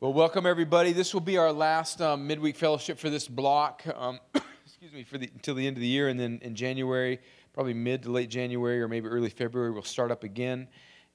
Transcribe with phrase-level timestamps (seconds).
[0.00, 0.92] Well, welcome everybody.
[0.92, 3.82] This will be our last um, midweek fellowship for this block.
[3.96, 4.20] Um,
[4.64, 7.18] excuse me, for the until the end of the year, and then in January,
[7.52, 10.68] probably mid to late January or maybe early February, we'll start up again,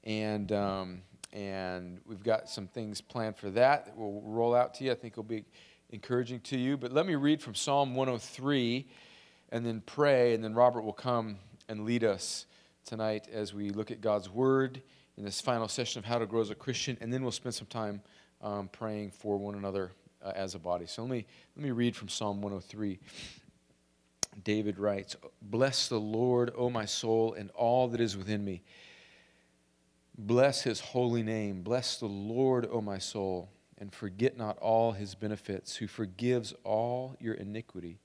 [0.03, 1.01] and um,
[1.31, 4.91] and we've got some things planned for that that we'll roll out to you.
[4.91, 5.45] I think will be
[5.91, 6.75] encouraging to you.
[6.75, 8.85] But let me read from Psalm 103,
[9.53, 11.37] and then pray, and then Robert will come
[11.69, 12.47] and lead us
[12.83, 14.81] tonight as we look at God's Word
[15.15, 17.55] in this final session of how to grow as a Christian, and then we'll spend
[17.55, 18.01] some time
[18.43, 19.91] um, praying for one another
[20.23, 20.85] uh, as a body.
[20.85, 21.25] So let me,
[21.55, 22.99] let me read from Psalm 103.
[24.43, 28.61] David writes, Bless the Lord, O my soul, and all that is within me.
[30.17, 31.61] Bless his holy name.
[31.63, 37.15] Bless the Lord, O my soul, and forget not all his benefits, who forgives all
[37.19, 37.99] your iniquity,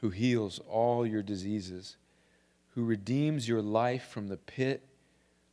[0.00, 1.96] who heals all your diseases,
[2.74, 4.86] who redeems your life from the pit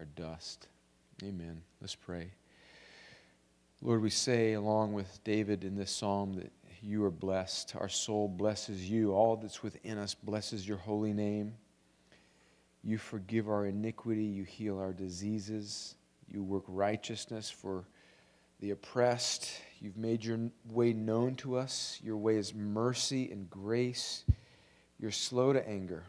[0.00, 0.68] are dust.
[1.22, 1.60] Amen.
[1.80, 2.30] Let's pray.
[3.82, 6.50] Lord, we say, along with David in this psalm, that
[6.82, 7.76] you are blessed.
[7.76, 9.12] Our soul blesses you.
[9.12, 11.54] All that's within us blesses your holy name.
[12.82, 14.24] You forgive our iniquity.
[14.24, 15.96] You heal our diseases.
[16.26, 17.84] You work righteousness for
[18.60, 19.50] the oppressed.
[19.80, 20.38] You've made your
[20.70, 21.98] way known to us.
[22.02, 24.24] Your way is mercy and grace.
[24.98, 26.04] You're slow to anger.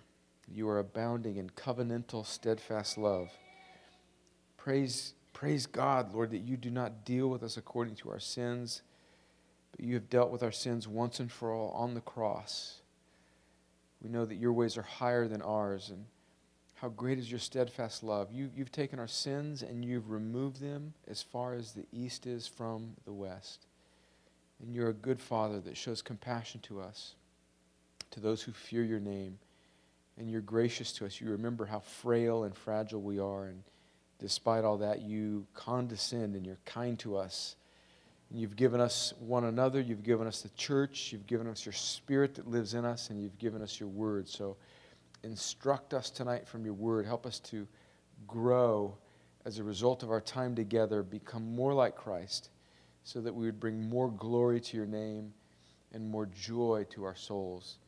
[0.47, 3.31] You are abounding in covenantal, steadfast love.
[4.63, 8.83] Praise, praise God, Lord, that you do not deal with us according to our sins,
[9.71, 12.81] but you have dealt with our sins once and for all on the cross.
[14.03, 16.05] We know that your ways are higher than ours, and
[16.75, 18.31] how great is your steadfast love.
[18.31, 22.45] You, you've taken our sins and you've removed them as far as the east is
[22.45, 23.65] from the west.
[24.61, 27.15] And you're a good Father that shows compassion to us,
[28.11, 29.39] to those who fear your name.
[30.19, 31.19] And you're gracious to us.
[31.19, 33.45] You remember how frail and fragile we are.
[33.45, 33.63] And
[34.21, 37.55] despite all that, you condescend and you're kind to us.
[38.29, 41.73] And you've given us one another, you've given us the church, you've given us your
[41.73, 44.29] spirit that lives in us, and you've given us your word.
[44.29, 44.55] So
[45.23, 47.05] instruct us tonight from your word.
[47.05, 47.67] Help us to
[48.27, 48.95] grow
[49.43, 52.51] as a result of our time together, become more like Christ,
[53.03, 55.33] so that we would bring more glory to your name
[55.93, 57.79] and more joy to our souls.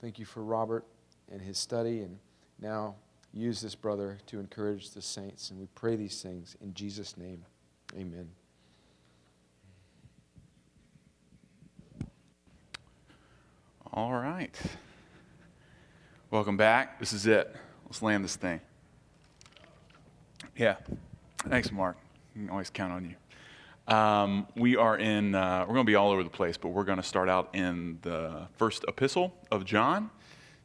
[0.00, 0.84] Thank you for Robert
[1.32, 2.18] and his study, and
[2.60, 2.94] now
[3.32, 5.50] use this brother to encourage the saints.
[5.50, 7.44] And we pray these things in Jesus' name.
[7.96, 8.28] Amen.
[13.92, 14.54] All right.
[16.30, 16.98] Welcome back.
[17.00, 17.54] This is it.
[17.86, 18.60] Let's land this thing.
[20.56, 20.76] Yeah.
[21.48, 21.96] Thanks, Mark.
[22.34, 23.14] You can always count on you.
[23.94, 26.84] Um, we are in, uh, we're going to be all over the place, but we're
[26.84, 30.10] going to start out in the first epistle of John,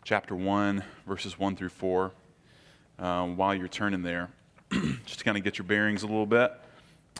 [0.04, 2.12] chapter 1, verses 1 through 4
[3.00, 4.30] um, while you're turning there,
[5.06, 6.54] just to kind of get your bearings a little bit.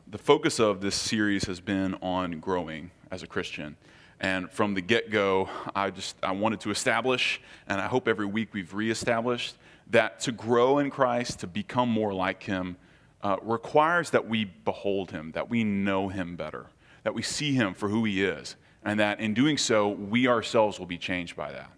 [0.08, 3.78] The focus of this series has been on growing as a Christian.
[4.20, 8.26] And from the get go, I just I wanted to establish, and I hope every
[8.26, 9.58] week we've reestablished,
[9.90, 12.78] that to grow in Christ, to become more like Him,
[13.22, 16.68] uh, requires that we behold Him, that we know Him better,
[17.04, 20.80] that we see Him for who He is, and that in doing so, we ourselves
[20.80, 21.70] will be changed by that.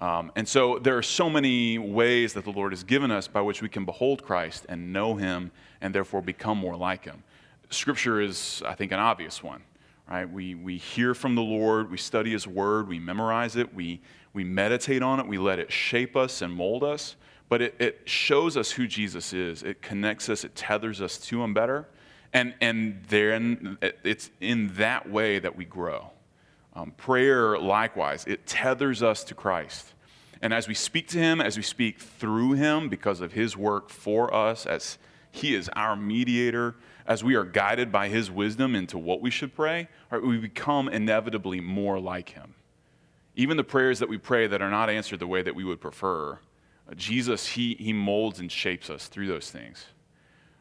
[0.00, 3.42] Um, and so there are so many ways that the Lord has given us by
[3.42, 5.50] which we can behold Christ and know Him
[5.80, 7.22] and therefore become more like Him.
[7.68, 9.62] Scripture is, I think, an obvious one.
[10.10, 10.28] Right?
[10.28, 14.00] We, we hear from the Lord, we study His Word, we memorize it, we,
[14.32, 17.16] we meditate on it, we let it shape us and mold us.
[17.48, 19.62] But it, it shows us who Jesus is.
[19.62, 21.88] It connects us, it tethers us to Him better.
[22.32, 26.10] And, and then it's in that way that we grow.
[26.74, 29.92] Um, prayer, likewise, it tethers us to Christ.
[30.42, 33.90] And as we speak to Him, as we speak through Him because of His work
[33.90, 34.96] for us, as
[35.32, 36.76] He is our mediator,
[37.06, 40.88] as we are guided by His wisdom into what we should pray, right, we become
[40.88, 42.54] inevitably more like Him.
[43.36, 45.80] even the prayers that we pray that are not answered the way that we would
[45.80, 46.32] prefer,
[46.88, 49.86] uh, Jesus, he, he molds and shapes us through those things.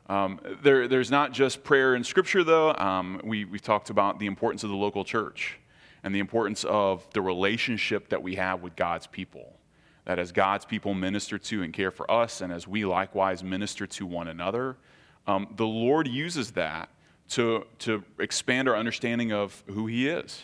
[0.07, 2.73] Um, there, there's not just prayer in Scripture, though.
[2.73, 5.58] Um, we, we talked about the importance of the local church
[6.03, 9.55] and the importance of the relationship that we have with God's people.
[10.05, 13.85] That as God's people minister to and care for us, and as we likewise minister
[13.87, 14.77] to one another,
[15.27, 16.89] um, the Lord uses that
[17.29, 20.41] to, to expand our understanding of who He is.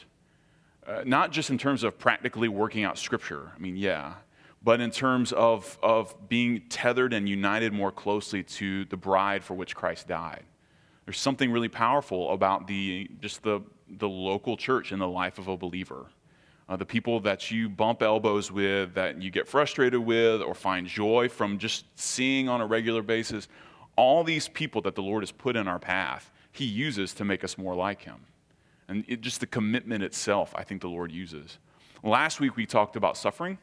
[0.85, 4.13] Uh, not just in terms of practically working out Scripture, I mean, yeah,
[4.65, 9.53] but in terms of, of being tethered and united more closely to the bride for
[9.53, 10.43] which Christ died.
[11.05, 15.47] There's something really powerful about the, just the, the local church in the life of
[15.47, 16.07] a believer.
[16.67, 20.87] Uh, the people that you bump elbows with, that you get frustrated with, or find
[20.87, 23.47] joy from just seeing on a regular basis,
[23.95, 27.43] all these people that the Lord has put in our path, He uses to make
[27.43, 28.25] us more like Him.
[28.87, 31.59] And it, just the commitment itself, I think the Lord uses.
[32.03, 33.57] Last week we talked about suffering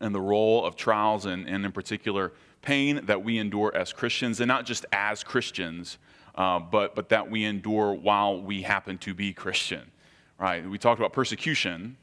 [0.00, 2.32] and the role of trials and, and in particular,
[2.62, 5.98] pain that we endure as Christians, and not just as Christians,
[6.34, 9.90] uh, but, but that we endure while we happen to be Christian.
[10.38, 10.68] Right?
[10.68, 11.96] We talked about persecution,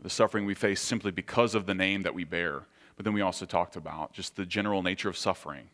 [0.00, 2.62] the suffering we face simply because of the name that we bear.
[2.96, 5.68] But then we also talked about just the general nature of suffering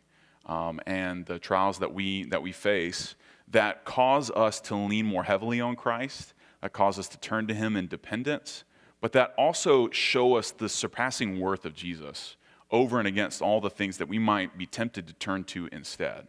[0.45, 3.15] um, and the trials that we, that we face
[3.51, 7.53] that cause us to lean more heavily on Christ, that cause us to turn to
[7.53, 8.63] Him in dependence,
[9.01, 12.35] but that also show us the surpassing worth of Jesus
[12.71, 16.27] over and against all the things that we might be tempted to turn to instead.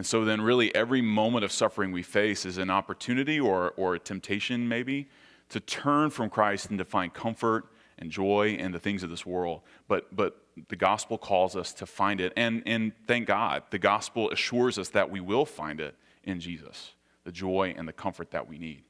[0.00, 3.96] And so then, really, every moment of suffering we face is an opportunity or, or
[3.96, 5.10] a temptation, maybe,
[5.50, 7.66] to turn from Christ and to find comfort
[7.98, 9.60] and joy in the things of this world.
[9.88, 12.32] But, but the gospel calls us to find it.
[12.34, 15.94] And, and thank God, the gospel assures us that we will find it
[16.24, 16.94] in Jesus
[17.24, 18.84] the joy and the comfort that we need.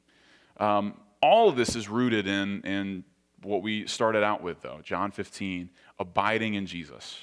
[0.59, 3.03] Um, all of this is rooted in, in
[3.43, 7.19] what we started out with, though John 15, abiding in Jesus.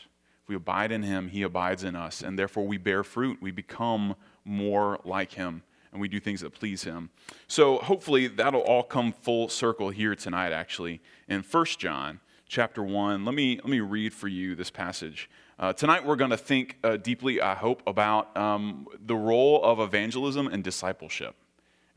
[0.47, 3.39] We abide in him, he abides in us, and therefore we bear fruit.
[3.41, 4.15] We become
[4.45, 7.09] more like him, and we do things that please him.
[7.47, 13.25] So hopefully that'll all come full circle here tonight, actually, in 1 John chapter 1.
[13.25, 15.29] Let me, let me read for you this passage.
[15.59, 19.79] Uh, tonight we're going to think uh, deeply, I hope, about um, the role of
[19.79, 21.35] evangelism and discipleship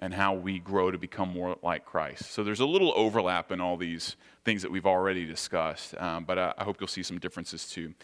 [0.00, 2.30] and how we grow to become more like Christ.
[2.32, 6.38] So there's a little overlap in all these things that we've already discussed, um, but
[6.38, 7.94] I, I hope you'll see some differences too.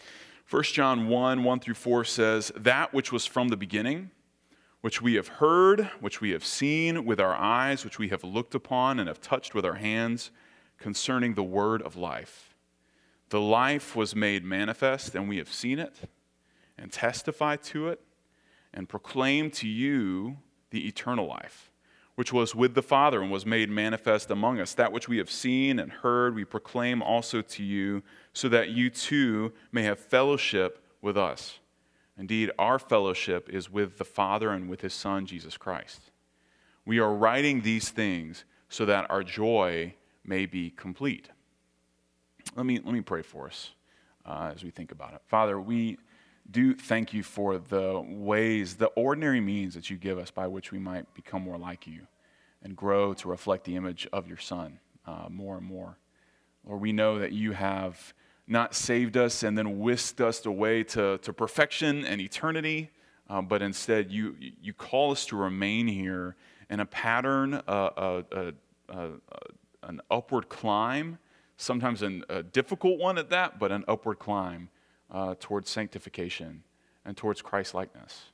[0.49, 4.11] 1 John 1 1 through 4 says, That which was from the beginning,
[4.79, 8.55] which we have heard, which we have seen with our eyes, which we have looked
[8.55, 10.31] upon and have touched with our hands
[10.77, 12.55] concerning the word of life.
[13.29, 16.09] The life was made manifest, and we have seen it,
[16.77, 17.99] and testify to it,
[18.73, 20.37] and proclaim to you
[20.69, 21.71] the eternal life,
[22.17, 24.73] which was with the Father and was made manifest among us.
[24.73, 28.01] That which we have seen and heard, we proclaim also to you,
[28.33, 31.59] so that you too may have fellowship with us.
[32.17, 36.09] Indeed, our fellowship is with the Father and with his Son, Jesus Christ.
[36.87, 39.93] We are writing these things so that our joy
[40.25, 41.29] may be complete.
[42.55, 43.69] Let me, let me pray for us
[44.25, 45.21] uh, as we think about it.
[45.27, 45.99] Father, we
[46.49, 50.71] do thank you for the ways, the ordinary means that you give us by which
[50.71, 52.07] we might become more like you
[52.63, 55.97] and grow to reflect the image of your Son uh, more and more.
[56.65, 58.13] Lord, we know that you have
[58.47, 62.91] not saved us and then whisked us away to, to perfection and eternity,
[63.29, 66.35] uh, but instead you, you call us to remain here
[66.69, 68.51] in a pattern, uh, uh,
[68.89, 69.07] uh
[69.83, 71.17] an upward climb,
[71.57, 74.69] sometimes an, a difficult one at that, but an upward climb
[75.11, 76.63] uh, towards sanctification
[77.05, 78.25] and towards Christ likeness.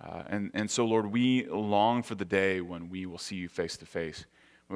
[0.00, 3.48] Uh, and, and so, Lord, we long for the day when we will see you
[3.48, 4.26] face to face.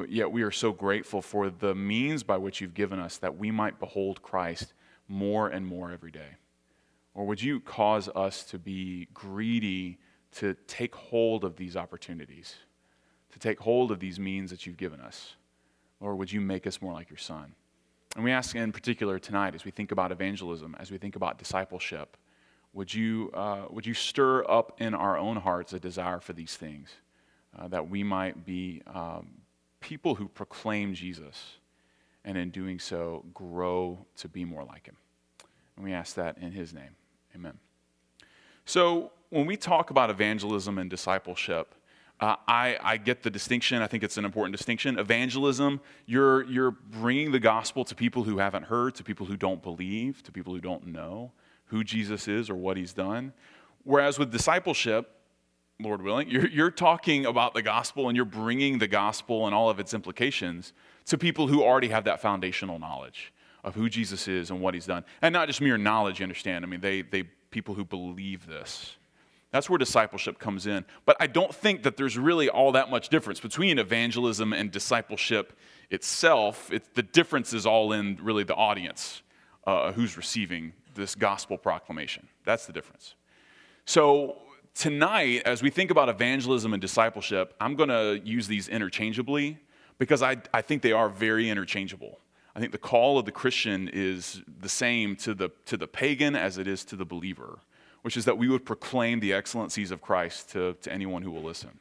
[0.09, 3.51] Yet we are so grateful for the means by which you've given us that we
[3.51, 4.73] might behold Christ
[5.07, 6.39] more and more every day.
[7.15, 9.99] Or would you cause us to be greedy
[10.33, 12.57] to take hold of these opportunities,
[13.33, 15.35] to take hold of these means that you've given us?
[16.01, 17.55] Or would you make us more like your Son?
[18.15, 21.39] And we ask in particular tonight, as we think about evangelism, as we think about
[21.39, 22.17] discipleship,
[22.75, 26.57] would you, uh, would you stir up in our own hearts a desire for these
[26.57, 26.91] things,
[27.59, 29.29] uh, that we might be um,
[29.81, 31.57] people who proclaim Jesus,
[32.25, 34.97] and in doing so, grow to be more like him?
[35.77, 36.95] And we ask that in his name.
[37.35, 37.59] Amen.
[38.65, 41.75] So, when we talk about evangelism and discipleship,
[42.23, 43.83] uh, I, I, get the distinction.
[43.83, 44.97] I think it's an important distinction.
[44.97, 49.61] Evangelism, you're, you're bringing the gospel to people who haven't heard, to people who don't
[49.61, 51.33] believe, to people who don't know
[51.67, 53.33] who Jesus is or what he's done.
[53.83, 55.11] Whereas with discipleship,
[55.81, 59.69] Lord willing, you're, you're talking about the gospel and you're bringing the gospel and all
[59.69, 60.73] of its implications
[61.07, 63.33] to people who already have that foundational knowledge
[63.65, 65.05] of who Jesus is and what he's done.
[65.23, 66.65] And not just mere knowledge, you understand.
[66.65, 68.97] I mean, they, they people who believe this.
[69.53, 70.85] That's where discipleship comes in.
[71.05, 75.53] But I don't think that there's really all that much difference between evangelism and discipleship
[75.91, 76.73] itself.
[76.73, 79.23] It's, the difference is all in really the audience
[79.67, 82.27] uh, who's receiving this gospel proclamation.
[82.45, 83.15] That's the difference.
[83.85, 84.39] So,
[84.75, 89.59] tonight, as we think about evangelism and discipleship, I'm going to use these interchangeably
[89.99, 92.19] because I, I think they are very interchangeable.
[92.55, 96.37] I think the call of the Christian is the same to the, to the pagan
[96.37, 97.59] as it is to the believer,
[98.03, 101.43] which is that we would proclaim the excellencies of Christ to, to anyone who will
[101.43, 101.79] listen.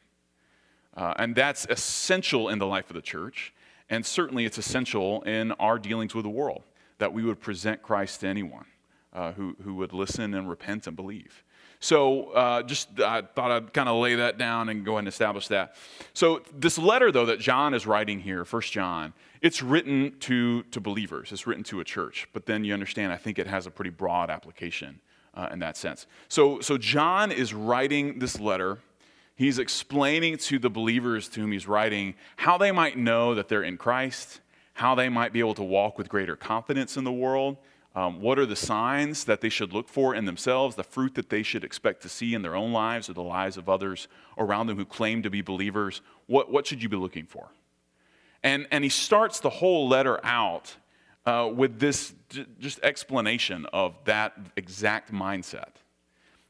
[0.96, 3.54] Uh, and that's essential in the life of the church,
[3.90, 6.63] and certainly it's essential in our dealings with the world,
[6.98, 8.66] that we would present Christ to anyone
[9.13, 11.44] uh, who, who would listen and repent and believe.
[11.80, 15.08] So uh, just I thought I'd kind of lay that down and go ahead and
[15.08, 15.75] establish that.
[16.13, 20.80] So this letter, though, that John is writing here, First John, it's written to, to
[20.80, 21.32] believers.
[21.32, 22.28] It's written to a church.
[22.34, 25.00] But then you understand, I think it has a pretty broad application
[25.33, 26.07] uh, in that sense.
[26.27, 28.79] So, so John is writing this letter.
[29.35, 33.63] He's explaining to the believers to whom he's writing how they might know that they're
[33.63, 34.41] in Christ,
[34.73, 37.57] how they might be able to walk with greater confidence in the world,
[37.93, 41.29] um, what are the signs that they should look for in themselves, the fruit that
[41.29, 44.07] they should expect to see in their own lives or the lives of others
[44.38, 46.01] around them who claim to be believers?
[46.27, 47.50] What, what should you be looking for?
[48.43, 50.77] And, and he starts the whole letter out
[51.25, 55.70] uh, with this j- just explanation of that exact mindset.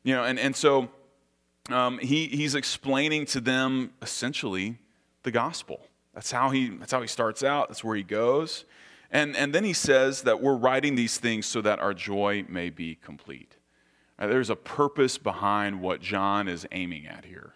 [0.03, 0.89] You know, and, and so
[1.69, 4.77] um, he, he's explaining to them essentially
[5.23, 5.87] the gospel.
[6.13, 8.65] That's how, he, that's how he starts out, that's where he goes.
[9.11, 12.69] And, and then he says that we're writing these things so that our joy may
[12.69, 13.57] be complete.
[14.17, 17.53] There's a purpose behind what John is aiming at here.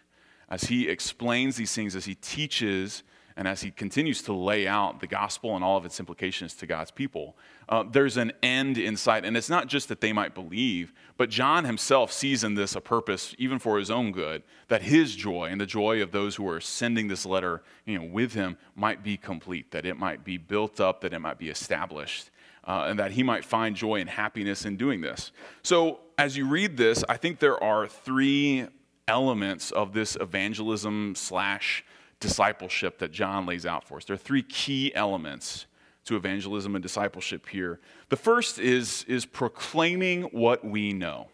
[0.49, 3.03] As he explains these things, as he teaches
[3.37, 6.65] and as he continues to lay out the gospel and all of its implications to
[6.65, 7.35] God's people,
[7.67, 9.25] uh, there's an end in sight.
[9.25, 12.81] And it's not just that they might believe, but John himself sees in this a
[12.81, 16.47] purpose, even for his own good, that his joy and the joy of those who
[16.47, 20.37] are sending this letter you know, with him might be complete, that it might be
[20.37, 22.31] built up, that it might be established.
[22.63, 25.31] Uh, and that he might find joy and happiness in doing this.
[25.61, 28.65] So, as you read this, I think there are three
[29.07, 31.85] elements of this evangelism slash
[32.27, 34.05] discipleship that John lays out for us.
[34.05, 35.67] There are three key elements
[36.05, 37.79] to evangelism and discipleship here.
[38.09, 41.27] The first is, is proclaiming what we know.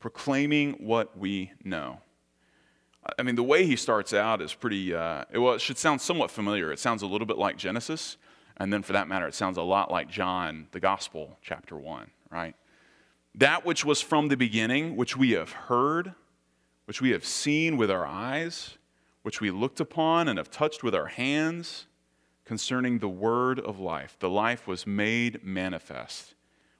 [0.00, 2.00] Proclaiming what we know.
[3.18, 6.00] I mean, the way he starts out is pretty, uh, it, well, it should sound
[6.00, 6.72] somewhat familiar.
[6.72, 8.16] It sounds a little bit like Genesis,
[8.58, 12.10] and then for that matter, it sounds a lot like John, the Gospel, chapter 1,
[12.30, 12.54] right?
[13.34, 16.14] That which was from the beginning, which we have heard,
[16.86, 18.77] which we have seen with our eyes,
[19.28, 21.86] which we looked upon and have touched with our hands
[22.46, 24.16] concerning the word of life.
[24.20, 26.34] The life was made manifest.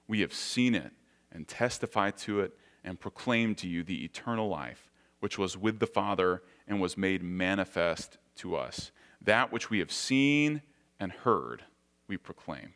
[0.07, 0.91] We have seen it
[1.31, 4.89] and testified to it and proclaimed to you the eternal life,
[5.19, 8.89] which was with the Father and was made manifest to us.
[9.21, 10.63] That which we have seen
[10.99, 11.61] and heard,
[12.07, 12.73] we proclaim.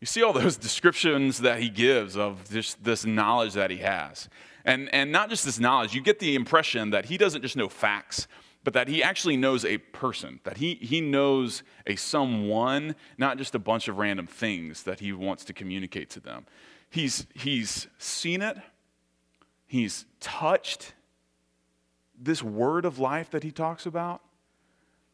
[0.00, 4.28] You see all those descriptions that he gives of this, this knowledge that he has.
[4.64, 7.68] And, and not just this knowledge, you get the impression that he doesn't just know
[7.68, 8.26] facts,
[8.64, 13.54] but that he actually knows a person, that he, he knows a someone, not just
[13.54, 16.46] a bunch of random things that he wants to communicate to them.
[16.88, 18.56] He's, he's seen it,
[19.66, 20.94] he's touched
[22.18, 24.22] this word of life that he talks about.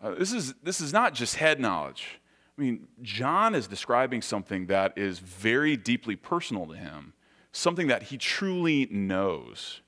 [0.00, 2.20] Uh, this, is, this is not just head knowledge.
[2.56, 7.14] I mean, John is describing something that is very deeply personal to him
[7.52, 9.80] something that he truly knows,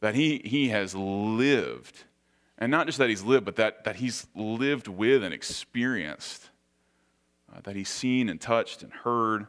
[0.00, 2.04] that he, he has lived.
[2.58, 6.50] And not just that he's lived, but that, that he's lived with and experienced,
[7.54, 9.46] uh, that he's seen and touched and heard.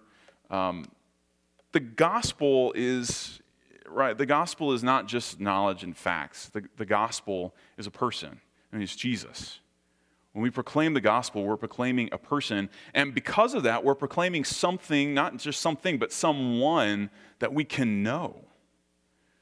[0.50, 0.86] Um,
[1.72, 3.40] the gospel is,
[3.88, 6.50] right, the gospel is not just knowledge and facts.
[6.50, 9.60] The, the gospel is a person, and it's Jesus.
[10.38, 12.70] When we proclaim the gospel, we're proclaiming a person.
[12.94, 18.04] And because of that, we're proclaiming something, not just something, but someone that we can
[18.04, 18.46] know.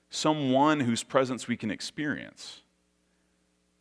[0.10, 2.62] Someone whose presence we can experience.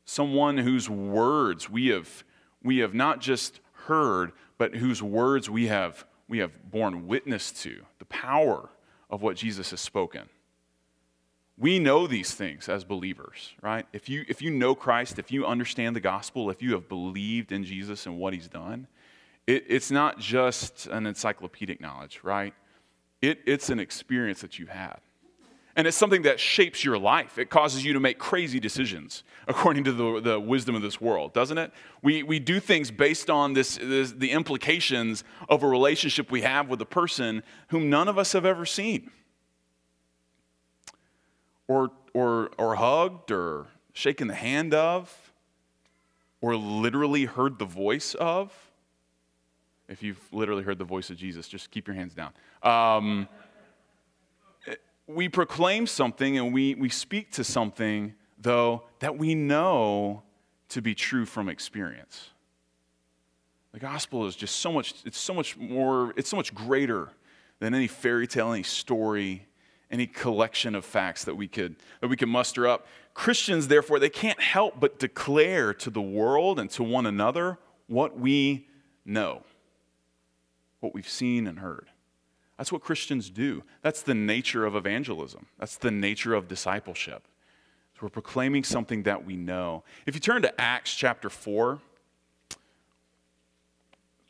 [0.04, 2.24] Someone whose words we have,
[2.64, 7.82] we have not just heard, but whose words we have, we have borne witness to.
[8.00, 8.70] The power
[9.08, 10.28] of what Jesus has spoken.
[11.56, 13.86] We know these things as believers, right?
[13.92, 17.52] If you, if you know Christ, if you understand the gospel, if you have believed
[17.52, 18.88] in Jesus and what he's done,
[19.46, 22.54] it, it's not just an encyclopedic knowledge, right?
[23.22, 24.98] It, it's an experience that you've had.
[25.76, 27.36] And it's something that shapes your life.
[27.36, 31.32] It causes you to make crazy decisions according to the, the wisdom of this world,
[31.32, 31.72] doesn't it?
[32.00, 36.68] We, we do things based on this, this, the implications of a relationship we have
[36.68, 39.10] with a person whom none of us have ever seen,
[41.68, 45.32] or, or, or hugged, or shaken the hand of,
[46.40, 48.52] or literally heard the voice of.
[49.88, 52.32] If you've literally heard the voice of Jesus, just keep your hands down.
[52.62, 53.28] Um,
[55.06, 60.22] we proclaim something and we, we speak to something, though, that we know
[60.70, 62.30] to be true from experience.
[63.72, 67.10] The gospel is just so much, it's so much more, it's so much greater
[67.58, 69.46] than any fairy tale, any story,
[69.90, 72.86] any collection of facts that we could that we could muster up.
[73.14, 78.18] Christians, therefore, they can't help but declare to the world and to one another what
[78.18, 78.66] we
[79.04, 79.42] know,
[80.80, 81.88] what we've seen and heard.
[82.58, 83.62] That's what Christians do.
[83.82, 85.46] That's the nature of evangelism.
[85.58, 87.26] That's the nature of discipleship.
[87.94, 89.84] So we're proclaiming something that we know.
[90.06, 91.78] If you turn to Acts chapter 4,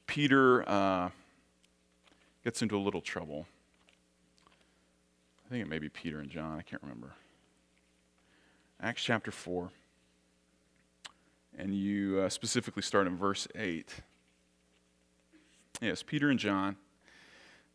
[0.06, 1.10] Peter uh,
[2.44, 3.46] gets into a little trouble.
[5.54, 6.58] Think it may be Peter and John.
[6.58, 7.12] I can't remember.
[8.82, 9.70] Acts chapter 4.
[11.56, 13.88] And you uh, specifically start in verse 8.
[15.80, 16.74] Yes, Peter and John.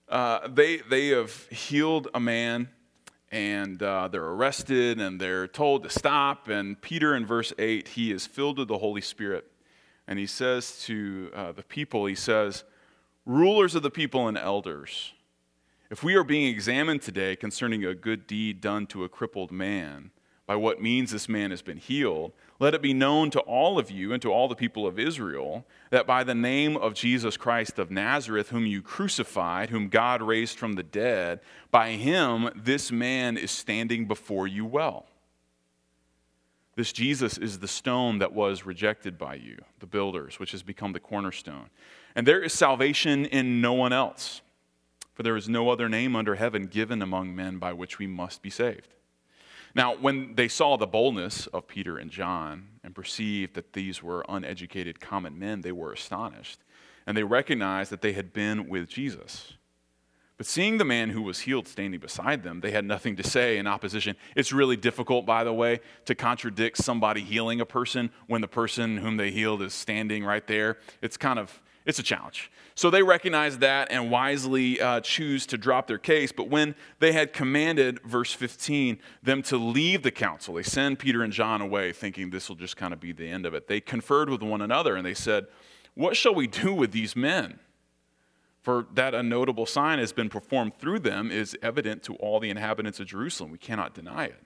[0.09, 2.67] Uh, they, they have healed a man
[3.31, 6.49] and uh, they're arrested and they're told to stop.
[6.49, 9.49] And Peter, in verse 8, he is filled with the Holy Spirit.
[10.05, 12.65] And he says to uh, the people, he says,
[13.25, 15.13] Rulers of the people and elders,
[15.89, 20.11] if we are being examined today concerning a good deed done to a crippled man,
[20.45, 23.91] by what means this man has been healed, let it be known to all of
[23.91, 27.77] you and to all the people of Israel that by the name of Jesus Christ
[27.77, 33.37] of Nazareth, whom you crucified, whom God raised from the dead, by him this man
[33.37, 35.05] is standing before you well.
[36.75, 40.93] This Jesus is the stone that was rejected by you, the builders, which has become
[40.93, 41.69] the cornerstone.
[42.15, 44.41] And there is salvation in no one else,
[45.19, 48.41] for there is no other name under heaven given among men by which we must
[48.41, 48.93] be saved.
[49.75, 54.23] Now, when they saw the boldness of Peter and John and perceived that these were
[54.29, 56.61] uneducated common men, they were astonished.
[57.05, 59.55] And they recognized that they had been with Jesus.
[60.37, 63.57] But seeing the man who was healed standing beside them, they had nothing to say
[63.57, 64.15] in opposition.
[64.37, 68.95] It's really difficult, by the way, to contradict somebody healing a person when the person
[68.95, 70.77] whom they healed is standing right there.
[71.01, 72.51] It's kind of it's a challenge.
[72.75, 76.31] So they recognize that and wisely uh, choose to drop their case.
[76.31, 81.23] But when they had commanded, verse 15, them to leave the council, they send Peter
[81.23, 83.67] and John away, thinking this will just kind of be the end of it.
[83.67, 85.47] They conferred with one another and they said,
[85.95, 87.59] What shall we do with these men?
[88.61, 92.51] For that a notable sign has been performed through them is evident to all the
[92.51, 93.51] inhabitants of Jerusalem.
[93.51, 94.43] We cannot deny it.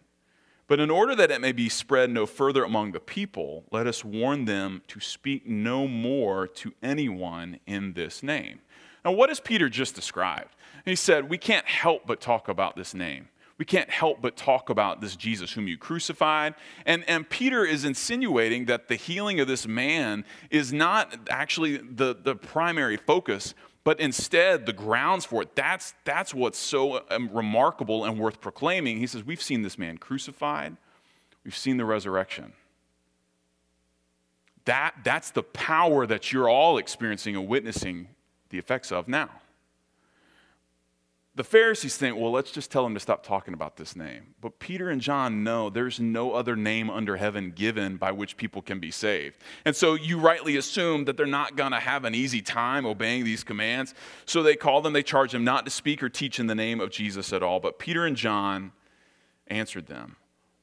[0.68, 4.04] But in order that it may be spread no further among the people, let us
[4.04, 8.60] warn them to speak no more to anyone in this name.
[9.04, 10.56] Now, what has Peter just described?
[10.86, 13.28] He said, We can't help but talk about this name.
[13.58, 16.56] We can't help but talk about this Jesus whom you crucified.
[16.86, 22.16] And, and Peter is insinuating that the healing of this man is not actually the,
[22.20, 28.06] the primary focus, but instead the grounds for it that's that's what's so um, remarkable
[28.06, 28.98] and worth proclaiming.
[28.98, 30.78] He says we've seen this man crucified.
[31.44, 32.54] We've seen the resurrection.
[34.66, 38.08] That that's the power that you're all experiencing and witnessing
[38.50, 39.30] the effects of now
[41.36, 44.36] the Pharisees think, well, let's just tell him to stop talking about this name.
[44.40, 48.62] But Peter and John know there's no other name under heaven given by which people
[48.62, 49.38] can be saved.
[49.66, 53.24] And so you rightly assume that they're not going to have an easy time obeying
[53.24, 53.96] these commands.
[54.26, 56.80] So they call them, they charge them not to speak or teach in the name
[56.80, 57.60] of Jesus at all.
[57.60, 58.72] But Peter and John
[59.48, 60.18] answered them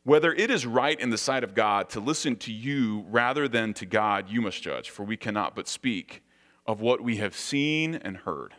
[0.05, 3.75] Whether it is right in the sight of God to listen to you rather than
[3.75, 6.23] to God, you must judge, for we cannot but speak
[6.65, 8.55] of what we have seen and heard.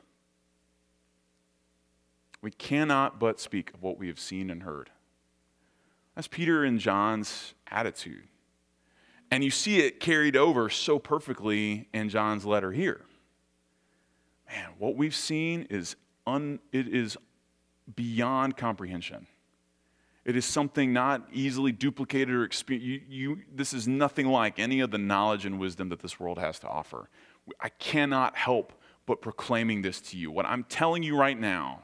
[2.42, 4.90] We cannot but speak of what we have seen and heard.
[6.16, 8.28] That's Peter and John's attitude.
[9.30, 13.06] And you see it carried over so perfectly in John's letter here.
[14.50, 15.96] Man, what we've seen is
[16.28, 17.18] un, it is
[17.96, 19.28] beyond comprehension.
[20.26, 22.88] It is something not easily duplicated or experienced.
[22.88, 26.38] You, you, this is nothing like any of the knowledge and wisdom that this world
[26.38, 27.10] has to offer.
[27.60, 28.74] I cannot help
[29.06, 30.30] but proclaiming this to you.
[30.30, 31.82] What I'm telling you right now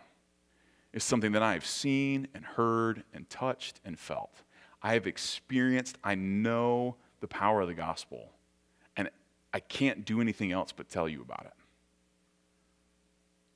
[0.97, 4.41] is something that I have seen and heard and touched and felt.
[4.81, 8.31] I have experienced, I know the power of the gospel,
[8.97, 9.09] and
[9.53, 11.53] I can't do anything else but tell you about it.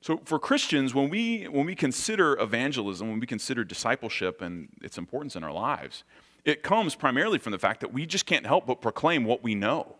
[0.02, 4.96] So for Christians, when we when we consider evangelism, when we consider discipleship and its
[4.96, 6.04] importance in our lives,
[6.44, 9.54] it comes primarily from the fact that we just can't help but proclaim what we
[9.56, 9.96] know.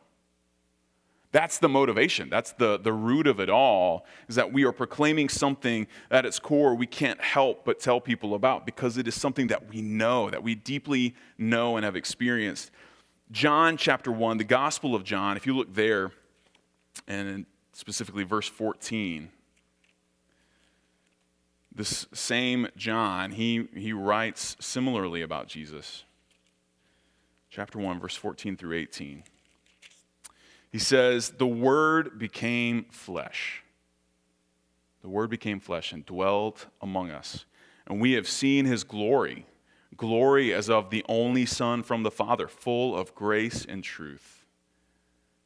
[1.33, 2.29] That's the motivation.
[2.29, 6.39] That's the, the root of it all, is that we are proclaiming something at its
[6.39, 10.29] core we can't help but tell people about because it is something that we know,
[10.29, 12.71] that we deeply know and have experienced.
[13.31, 16.13] John chapter 1, the Gospel of John, if you look there,
[17.09, 19.31] and specifically verse 14,
[21.75, 26.05] this same John, he, he writes similarly about Jesus.
[27.49, 29.25] Chapter 1, verse 14 through 18.
[30.73, 33.63] He says, The Word became flesh.
[35.03, 37.45] The Word became flesh and dwelled among us.
[37.87, 39.47] And we have seen his glory
[39.97, 44.47] glory as of the only Son from the Father, full of grace and truth.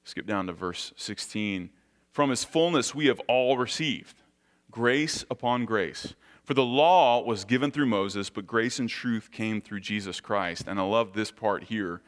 [0.05, 1.71] Skip down to verse 16.
[2.11, 4.23] From his fullness we have all received
[4.71, 6.15] grace upon grace.
[6.45, 10.65] For the law was given through Moses, but grace and truth came through Jesus Christ.
[10.69, 12.03] And I love this part here.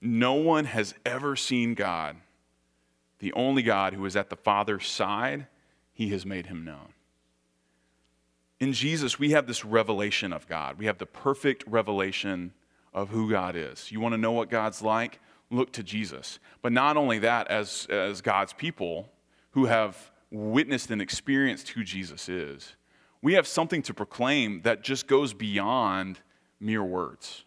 [0.00, 2.16] No one has ever seen God
[3.24, 5.46] the only God who is at the Father's side,
[5.94, 6.92] he has made him known.
[8.60, 10.78] In Jesus, we have this revelation of God.
[10.78, 12.52] We have the perfect revelation
[12.92, 13.90] of who God is.
[13.90, 15.20] You want to know what God's like?
[15.50, 16.38] Look to Jesus.
[16.60, 19.08] But not only that, as, as God's people
[19.52, 22.76] who have witnessed and experienced who Jesus is,
[23.22, 26.20] we have something to proclaim that just goes beyond
[26.60, 27.46] mere words.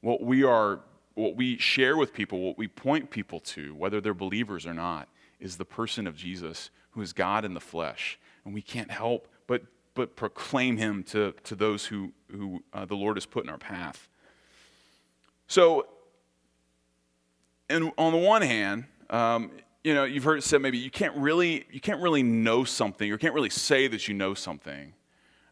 [0.00, 0.80] What we are
[1.14, 5.08] what we share with people, what we point people to, whether they're believers or not,
[5.40, 8.18] is the person of Jesus, who is God in the flesh.
[8.44, 9.62] And we can't help but,
[9.94, 13.58] but proclaim him to, to those who, who uh, the Lord has put in our
[13.58, 14.08] path.
[15.46, 15.86] So,
[17.68, 19.50] and on the one hand, um,
[19.82, 23.12] you know, you've heard it said maybe you can't really you can't really know something,
[23.12, 24.94] or can't really say that you know something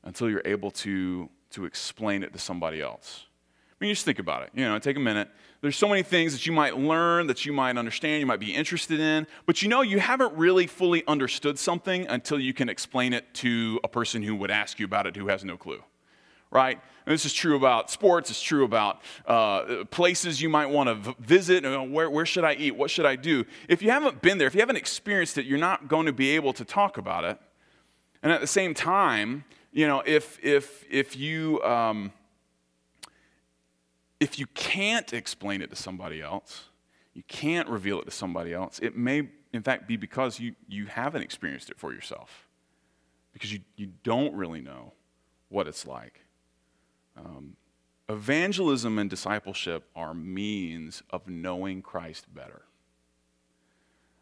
[0.02, 3.26] until you're able to to explain it to somebody else.
[3.82, 4.50] I mean, just think about it.
[4.54, 5.28] You know, take a minute.
[5.60, 8.54] There's so many things that you might learn, that you might understand, you might be
[8.54, 13.12] interested in, but you know, you haven't really fully understood something until you can explain
[13.12, 15.82] it to a person who would ask you about it who has no clue,
[16.52, 16.80] right?
[17.06, 20.94] And this is true about sports, it's true about uh, places you might want to
[20.94, 21.64] v- visit.
[21.90, 22.76] Where, where should I eat?
[22.76, 23.44] What should I do?
[23.68, 26.30] If you haven't been there, if you haven't experienced it, you're not going to be
[26.36, 27.36] able to talk about it.
[28.22, 32.12] And at the same time, you know, if, if, if you, um,
[34.22, 36.66] if you can't explain it to somebody else,
[37.12, 40.86] you can't reveal it to somebody else, it may, in fact, be because you, you
[40.86, 42.46] haven't experienced it for yourself,
[43.32, 44.92] because you, you don't really know
[45.48, 46.20] what it's like.
[47.16, 47.56] Um,
[48.08, 52.62] evangelism and discipleship are means of knowing Christ better.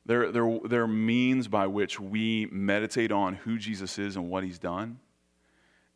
[0.06, 4.58] They're, they're, they're means by which we meditate on who Jesus is and what he's
[4.58, 4.98] done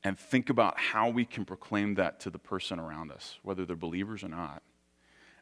[0.04, 3.74] and think about how we can proclaim that to the person around us, whether they're
[3.74, 4.62] believers or not.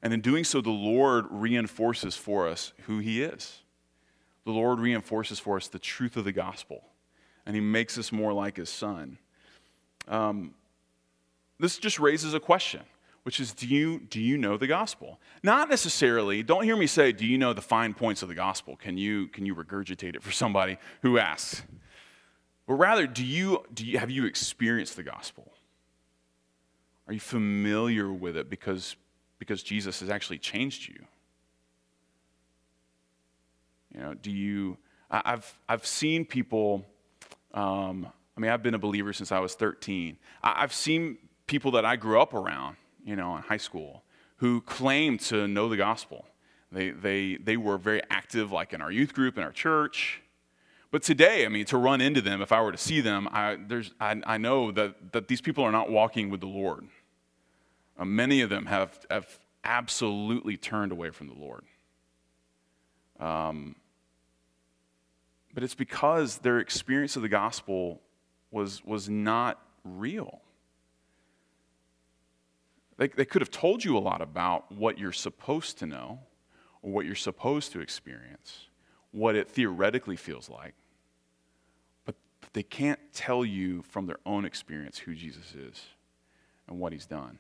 [0.03, 3.61] And in doing so, the Lord reinforces for us who He is.
[4.45, 6.85] The Lord reinforces for us the truth of the gospel,
[7.45, 9.19] and He makes us more like His Son.
[10.09, 10.55] Um,
[11.59, 12.83] this just raises a question,
[13.25, 15.21] which is do you, do you know the gospel?
[15.43, 18.77] Not necessarily, don't hear me say, do you know the fine points of the gospel?
[18.77, 21.63] Can you, can you regurgitate it for somebody who asks?
[22.73, 25.53] But rather, do you, do you, have you experienced the gospel?
[27.07, 28.97] Are you familiar with it because,
[29.39, 31.05] because Jesus has actually changed you?
[33.95, 34.79] You know, do you,
[35.11, 36.87] I, have I've seen people,
[37.53, 38.09] um,
[38.39, 40.17] I mean, I've been a believer since I was 13.
[40.43, 44.03] I, I've seen people that I grew up around, you know, in high school,
[44.37, 46.25] who claimed to know the gospel.
[46.71, 50.22] They, they, they were very active, like in our youth group, in our church.
[50.93, 53.57] But today, I mean, to run into them, if I were to see them, I,
[53.99, 56.87] I, I know that, that these people are not walking with the Lord.
[57.99, 61.65] Uh, many of them have, have absolutely turned away from the Lord.
[63.19, 63.75] Um,
[65.55, 68.03] but it's because their experience of the gospel
[68.51, 70.43] was, was not real.
[72.99, 76.21] They, they could have told you a lot about what you're supposed to know
[76.83, 78.67] or what you're supposed to experience,
[79.11, 80.75] what it theoretically feels like
[82.53, 85.83] they can't tell you from their own experience who Jesus is
[86.69, 87.39] and what he's done.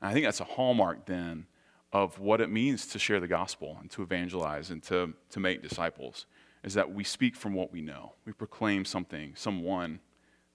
[0.00, 1.46] And I think that's a hallmark then
[1.92, 5.62] of what it means to share the gospel and to evangelize and to, to make
[5.62, 6.26] disciples
[6.62, 8.12] is that we speak from what we know.
[8.24, 10.00] We proclaim something, someone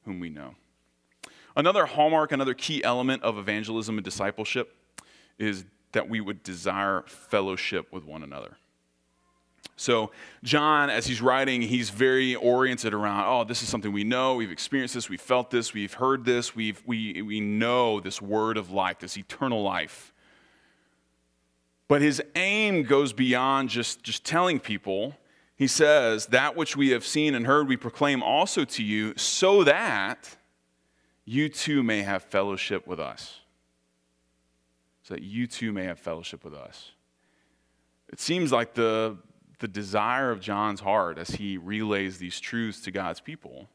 [0.04, 0.56] whom we know.
[1.56, 4.76] Another hallmark, another key element of evangelism and discipleship
[5.38, 8.58] is that we would desire fellowship with one another.
[9.78, 10.12] So,
[10.42, 14.52] John, as he's writing, he's very oriented around, oh, this is something we know, we've
[14.52, 18.72] experienced this, we've felt this, we've heard this, we've, we, we know this word of
[18.72, 20.14] life, this eternal life.
[21.90, 25.18] But his aim goes beyond just, just telling people.
[25.56, 29.64] He says, That which we have seen and heard, we proclaim also to you, so
[29.66, 30.38] that
[31.26, 33.40] you too may have fellowship with us.
[35.04, 36.92] So that you too may have fellowship with us.
[38.10, 39.18] It seems like the,
[39.60, 43.68] the desire of John's heart as he relays these truths to God's people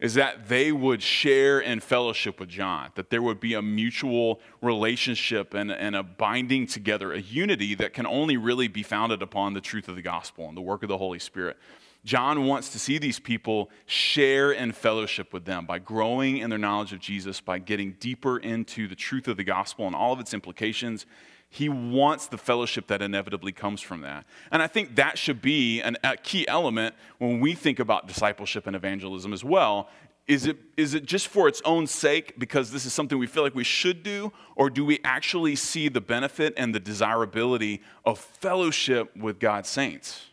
[0.00, 4.40] is that they would share in fellowship with John, that there would be a mutual
[4.60, 9.54] relationship and, and a binding together, a unity that can only really be founded upon
[9.54, 11.56] the truth of the gospel and the work of the Holy Spirit.
[12.04, 16.58] John wants to see these people share in fellowship with them by growing in their
[16.58, 20.20] knowledge of Jesus, by getting deeper into the truth of the gospel and all of
[20.20, 21.06] its implications,
[21.54, 24.26] he wants the fellowship that inevitably comes from that.
[24.50, 28.66] And I think that should be an, a key element when we think about discipleship
[28.66, 29.88] and evangelism as well.
[30.26, 33.44] Is it, is it just for its own sake because this is something we feel
[33.44, 34.32] like we should do?
[34.56, 40.30] Or do we actually see the benefit and the desirability of fellowship with God's saints?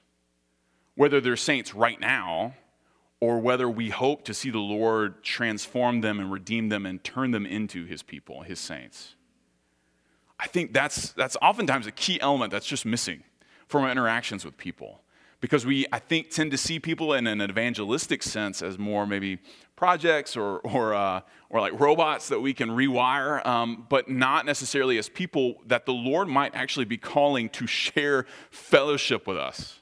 [0.96, 2.56] Whether they're saints right now
[3.20, 7.30] or whether we hope to see the Lord transform them and redeem them and turn
[7.30, 9.14] them into his people, his saints.
[10.42, 13.24] I think that's, that's oftentimes a key element that's just missing
[13.68, 15.02] from our interactions with people.
[15.40, 19.40] Because we, I think, tend to see people in an evangelistic sense as more maybe
[19.76, 24.98] projects or, or, uh, or like robots that we can rewire, um, but not necessarily
[24.98, 29.80] as people that the Lord might actually be calling to share fellowship with us.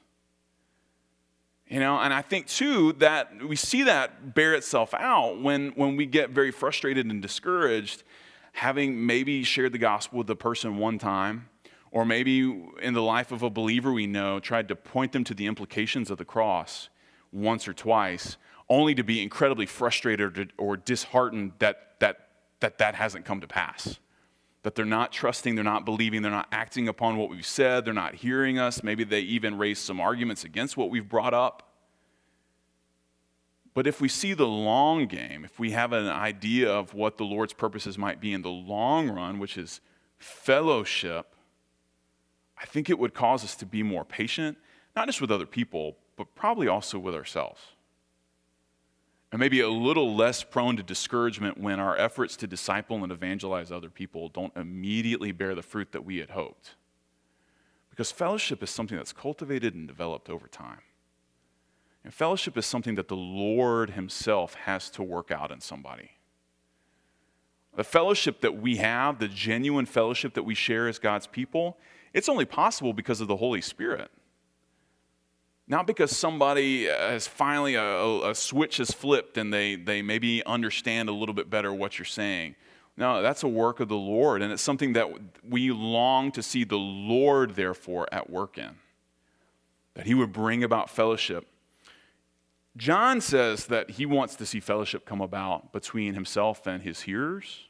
[1.68, 5.96] You know, and I think too that we see that bear itself out when, when
[5.96, 8.02] we get very frustrated and discouraged
[8.52, 11.48] having maybe shared the gospel with the person one time,
[11.90, 12.40] or maybe
[12.82, 16.10] in the life of a believer we know, tried to point them to the implications
[16.10, 16.88] of the cross
[17.32, 18.36] once or twice,
[18.68, 22.28] only to be incredibly frustrated or disheartened that that,
[22.60, 23.98] that, that hasn't come to pass.
[24.62, 27.94] That they're not trusting, they're not believing, they're not acting upon what we've said, they're
[27.94, 28.82] not hearing us.
[28.82, 31.69] Maybe they even raise some arguments against what we've brought up.
[33.72, 37.24] But if we see the long game, if we have an idea of what the
[37.24, 39.80] Lord's purposes might be in the long run, which is
[40.18, 41.34] fellowship,
[42.60, 44.58] I think it would cause us to be more patient,
[44.96, 47.60] not just with other people, but probably also with ourselves.
[49.32, 53.70] And maybe a little less prone to discouragement when our efforts to disciple and evangelize
[53.70, 56.74] other people don't immediately bear the fruit that we had hoped.
[57.88, 60.80] Because fellowship is something that's cultivated and developed over time.
[62.04, 66.12] And fellowship is something that the Lord Himself has to work out in somebody.
[67.76, 71.78] The fellowship that we have, the genuine fellowship that we share as God's people,
[72.12, 74.10] it's only possible because of the Holy Spirit.
[75.68, 81.08] Not because somebody has finally, a, a, switch has flipped and they, they maybe understand
[81.08, 82.56] a little bit better what you're saying.
[82.96, 85.08] No, that's a work of the Lord, and it's something that
[85.48, 88.76] we long to see the Lord, therefore, at work in.
[89.94, 91.46] That He would bring about fellowship
[92.80, 97.66] John says that he wants to see fellowship come about between himself and his hearers.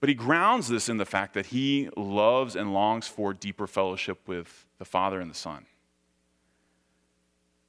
[0.00, 4.26] But he grounds this in the fact that he loves and longs for deeper fellowship
[4.26, 5.64] with the Father and the Son.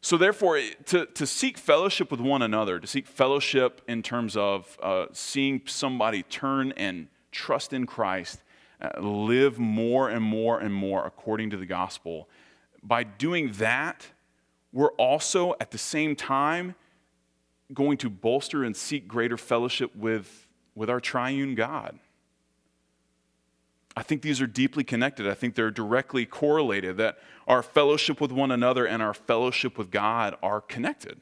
[0.02, 4.80] So, therefore, to, to seek fellowship with one another, to seek fellowship in terms of
[4.82, 8.42] uh, seeing somebody turn and trust in Christ,
[8.82, 12.28] uh, live more and more and more according to the gospel,
[12.82, 14.08] by doing that,
[14.74, 16.76] we're also at the same time
[17.74, 22.00] going to bolster and seek greater fellowship with, with our triune God.
[23.96, 25.28] I think these are deeply connected.
[25.28, 29.92] I think they're directly correlated, that our fellowship with one another and our fellowship with
[29.92, 31.20] God are connected,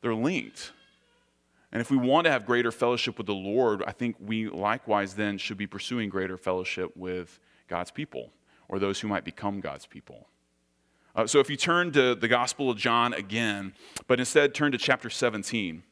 [0.00, 0.72] they're linked.
[1.70, 5.14] And if we want to have greater fellowship with the Lord, I think we likewise
[5.14, 8.30] then should be pursuing greater fellowship with God's people
[8.68, 10.28] or those who might become God's people.
[11.18, 13.72] Uh, so if you turn to the Gospel of John again,
[14.06, 15.82] but instead turn to chapter 17,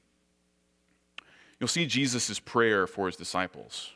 [1.59, 3.91] you'll see Jesus' prayer for his disciples.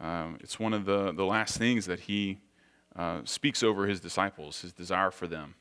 [0.00, 2.38] Um, it's one of the, the last things that he
[2.94, 5.56] uh, speaks over his disciples, his desire for them.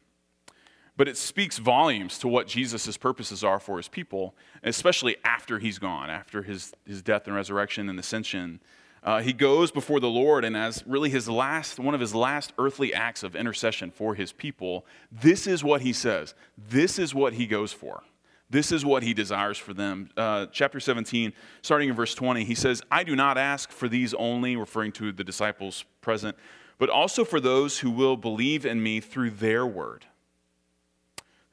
[0.95, 5.79] But it speaks volumes to what Jesus' purposes are for his people, especially after he's
[5.79, 8.59] gone, after his, his death and resurrection and ascension.
[9.03, 12.53] Uh, he goes before the Lord, and as really his last, one of his last
[12.57, 16.33] earthly acts of intercession for his people, this is what he says.
[16.57, 18.03] This is what he goes for.
[18.49, 20.09] This is what he desires for them.
[20.15, 24.13] Uh, chapter 17, starting in verse 20, he says, I do not ask for these
[24.13, 26.37] only, referring to the disciples present,
[26.77, 30.05] but also for those who will believe in me through their word.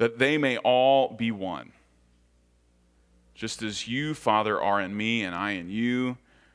[0.01, 1.73] that they may all be one.
[3.35, 6.17] Just as you, Father, are in me and I in you,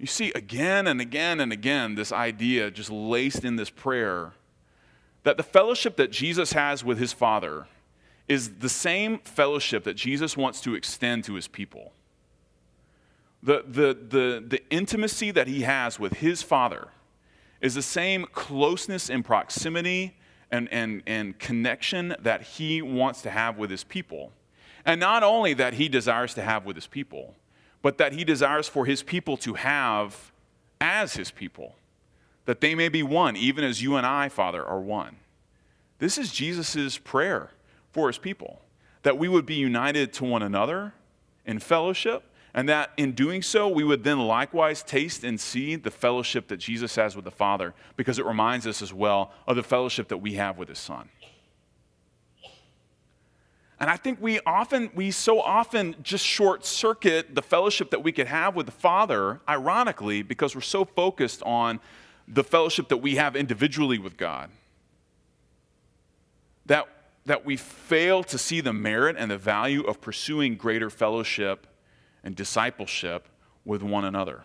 [0.00, 4.32] You see again and again and again this idea just laced in this prayer
[5.24, 7.66] that the fellowship that Jesus has with his Father
[8.26, 11.92] is the same fellowship that Jesus wants to extend to his people.
[13.42, 16.88] The, the, the, the intimacy that he has with his Father
[17.60, 20.16] is the same closeness and proximity
[20.50, 24.32] and, and, and connection that he wants to have with his people.
[24.86, 27.34] And not only that he desires to have with his people,
[27.82, 30.32] but that he desires for his people to have
[30.80, 31.74] as his people,
[32.44, 35.16] that they may be one, even as you and I, Father, are one.
[35.98, 37.50] This is Jesus' prayer
[37.92, 38.62] for his people,
[39.02, 40.94] that we would be united to one another
[41.44, 45.90] in fellowship, and that in doing so, we would then likewise taste and see the
[45.90, 49.62] fellowship that Jesus has with the Father, because it reminds us as well of the
[49.62, 51.08] fellowship that we have with his Son.
[53.80, 58.12] And I think we often, we so often just short circuit the fellowship that we
[58.12, 61.80] could have with the Father, ironically, because we're so focused on
[62.28, 64.50] the fellowship that we have individually with God.
[66.66, 66.86] That,
[67.24, 71.66] that we fail to see the merit and the value of pursuing greater fellowship
[72.22, 73.28] and discipleship
[73.64, 74.42] with one another.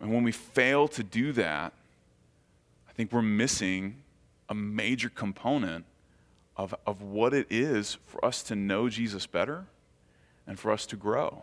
[0.00, 1.72] And when we fail to do that,
[2.88, 4.02] I think we're missing
[4.48, 5.84] a major component
[6.56, 9.66] of, of what it is for us to know Jesus better
[10.46, 11.42] and for us to grow.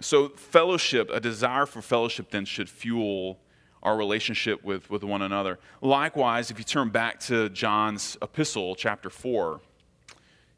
[0.00, 3.38] So, fellowship, a desire for fellowship, then should fuel
[3.82, 5.58] our relationship with, with one another.
[5.80, 9.60] Likewise, if you turn back to John's epistle, chapter 4,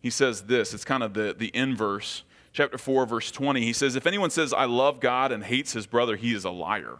[0.00, 2.24] he says this it's kind of the, the inverse.
[2.52, 5.86] Chapter 4, verse 20, he says, If anyone says, I love God and hates his
[5.86, 6.98] brother, he is a liar.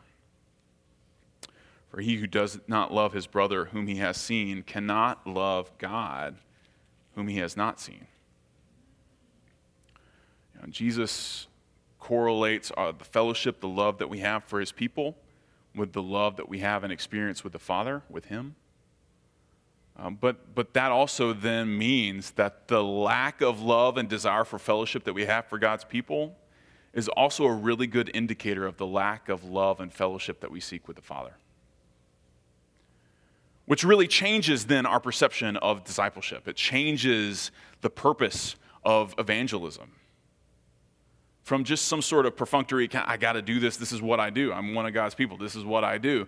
[1.92, 6.36] For he who does not love his brother whom he has seen cannot love God
[7.14, 8.06] whom he has not seen.
[10.54, 11.48] You know, Jesus
[11.98, 15.18] correlates uh, the fellowship, the love that we have for his people,
[15.74, 18.54] with the love that we have and experience with the Father, with him.
[19.98, 24.58] Um, but, but that also then means that the lack of love and desire for
[24.58, 26.38] fellowship that we have for God's people
[26.94, 30.58] is also a really good indicator of the lack of love and fellowship that we
[30.58, 31.34] seek with the Father
[33.66, 36.48] which really changes then our perception of discipleship.
[36.48, 39.92] It changes the purpose of evangelism.
[41.42, 44.30] From just some sort of perfunctory, I got to do this, this is what I
[44.30, 44.52] do.
[44.52, 46.26] I'm one of God's people, this is what I do.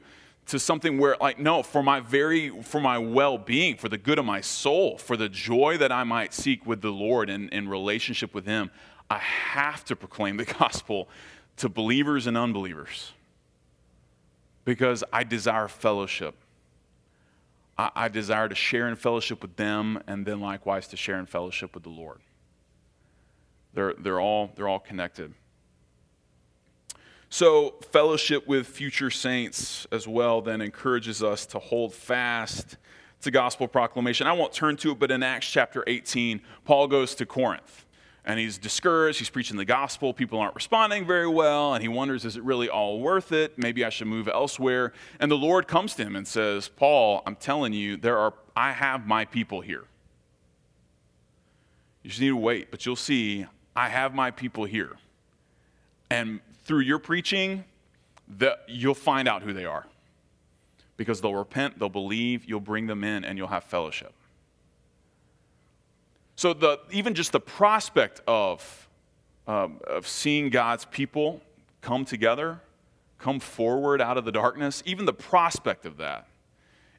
[0.48, 4.18] To something where, like, no, for my very, for my well being, for the good
[4.18, 7.68] of my soul, for the joy that I might seek with the Lord and in
[7.68, 8.70] relationship with Him,
[9.08, 11.08] I have to proclaim the gospel
[11.56, 13.12] to believers and unbelievers
[14.64, 16.34] because I desire fellowship
[17.76, 21.26] I, I desire to share in fellowship with them and then likewise to share in
[21.26, 22.20] fellowship with the Lord.
[23.72, 25.34] They're, they're, all, they're all connected.
[27.28, 32.76] So, fellowship with future saints as well then encourages us to hold fast
[33.22, 34.28] to gospel proclamation.
[34.28, 37.83] I won't turn to it, but in Acts chapter 18, Paul goes to Corinth
[38.24, 39.18] and he's discouraged.
[39.18, 40.14] He's preaching the gospel.
[40.14, 41.74] People aren't responding very well.
[41.74, 43.58] And he wonders, is it really all worth it?
[43.58, 44.92] Maybe I should move elsewhere.
[45.20, 48.72] And the Lord comes to him and says, Paul, I'm telling you, there are, I
[48.72, 49.84] have my people here.
[52.02, 54.96] You just need to wait, but you'll see, I have my people here.
[56.10, 57.64] And through your preaching,
[58.38, 59.86] the, you'll find out who they are.
[60.96, 64.14] Because they'll repent, they'll believe, you'll bring them in, and you'll have fellowship.
[66.44, 68.86] So, the, even just the prospect of,
[69.46, 71.40] um, of seeing God's people
[71.80, 72.60] come together,
[73.16, 76.28] come forward out of the darkness, even the prospect of that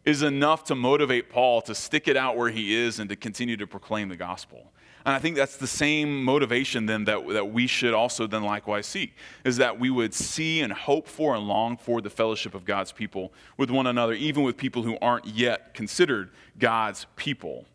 [0.03, 3.55] is enough to motivate Paul to stick it out where he is and to continue
[3.57, 4.71] to proclaim the gospel.
[5.05, 8.87] And I think that's the same motivation then that, that we should also then likewise
[8.87, 12.65] seek, is that we would see and hope for and long for the fellowship of
[12.65, 17.65] God's people with one another, even with people who aren't yet considered God's people.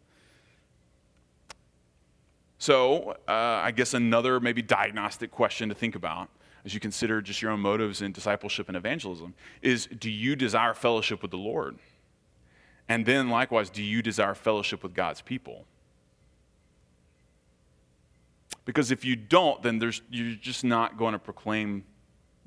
[2.61, 6.28] So, uh, I guess another maybe diagnostic question to think about
[6.62, 9.32] as you consider just your own motives in discipleship and evangelism
[9.62, 11.78] is do you desire fellowship with the Lord?
[12.86, 15.64] And then likewise, do you desire fellowship with God's people?
[18.66, 19.80] Because if you don't, then
[20.11, 21.82] you're just not going to proclaim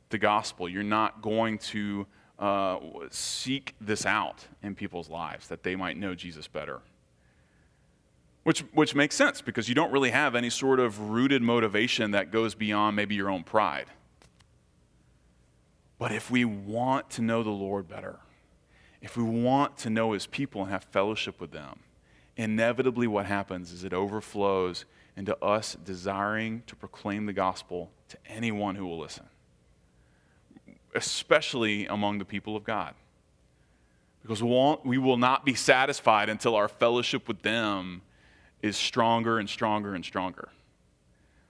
[0.10, 0.70] the gospel.
[0.70, 2.06] You're not going to
[2.38, 2.78] uh,
[3.10, 6.82] seek this out in people's lives that they might know Jesus better.
[8.44, 12.30] Which, which makes sense because you don't really have any sort of rooted motivation that
[12.30, 13.86] goes beyond maybe your own pride.
[15.98, 18.20] But if we want to know the Lord better,
[19.02, 21.80] if we want to know his people and have fellowship with them,
[22.36, 24.84] inevitably what happens is it overflows
[25.16, 29.26] into us desiring to proclaim the gospel to anyone who will listen,
[30.96, 32.96] especially among the people of God.
[34.22, 38.02] Because we we will not be satisfied until our fellowship with them
[38.64, 40.50] is stronger and stronger and stronger.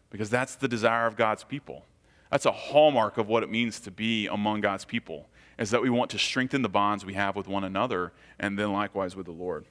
[0.09, 1.85] Because that's the desire of God's people.
[2.29, 5.89] That's a hallmark of what it means to be among God's people, is that we
[5.91, 9.31] want to strengthen the bonds we have with one another and then likewise with the
[9.31, 9.65] Lord.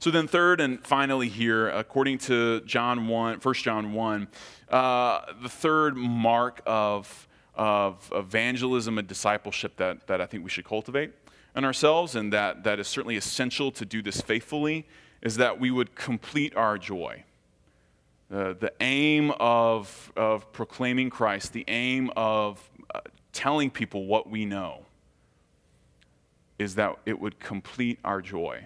[0.00, 4.28] So then, third and finally, here, according to John 1, 1 John 1,
[4.68, 10.64] uh, the third mark of, of evangelism and discipleship that, that I think we should
[10.64, 11.12] cultivate
[11.56, 14.86] in ourselves, and that, that is certainly essential to do this faithfully,
[15.22, 17.24] is that we would complete our joy.
[18.30, 23.00] Uh, the aim of, of proclaiming Christ, the aim of uh,
[23.32, 24.84] telling people what we know,
[26.58, 28.64] is that it would complete our joy.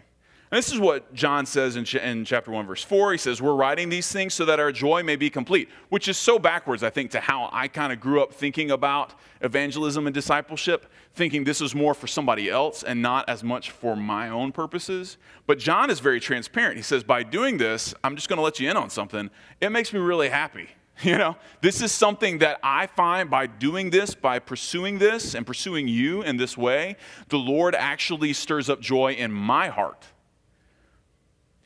[0.52, 3.12] And this is what John says in, ch- in, chapter 1, verse 4.
[3.12, 6.18] He says, We're writing these things so that our joy may be complete, which is
[6.18, 10.12] so backwards, I think, to how I kind of grew up thinking about evangelism and
[10.12, 14.52] discipleship thinking this is more for somebody else and not as much for my own
[14.52, 15.16] purposes.
[15.46, 16.76] But John is very transparent.
[16.76, 19.30] He says, by doing this, I'm just going to let you in on something.
[19.58, 20.68] It makes me really happy.
[21.02, 25.44] You know, this is something that I find by doing this, by pursuing this and
[25.46, 26.96] pursuing you in this way,
[27.28, 30.11] the Lord actually stirs up joy in my heart.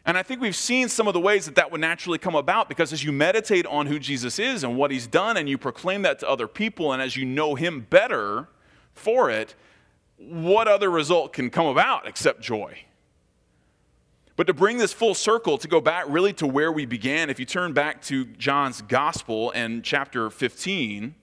[0.07, 2.69] And I think we've seen some of the ways that that would naturally come about
[2.69, 6.03] because as you meditate on who Jesus is and what he's done, and you proclaim
[6.03, 8.47] that to other people, and as you know him better,
[8.95, 9.57] for it,
[10.17, 12.79] what other result can come about except joy?
[14.37, 17.41] But to bring this full circle, to go back really to where we began, if
[17.41, 21.17] you turn back to John's gospel and chapter 15,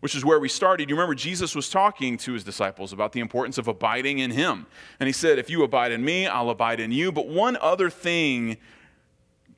[0.00, 3.20] which is where we started, you remember Jesus was talking to his disciples about the
[3.20, 4.66] importance of abiding in him.
[4.98, 7.12] And he said, If you abide in me, I'll abide in you.
[7.12, 8.56] But one other thing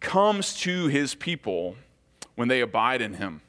[0.00, 1.76] comes to his people
[2.34, 3.40] when they abide in him.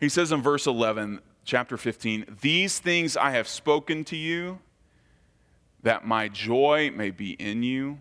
[0.00, 4.60] He says in verse 11, chapter 15 These things I have spoken to you,
[5.82, 7.98] that my joy may be in you,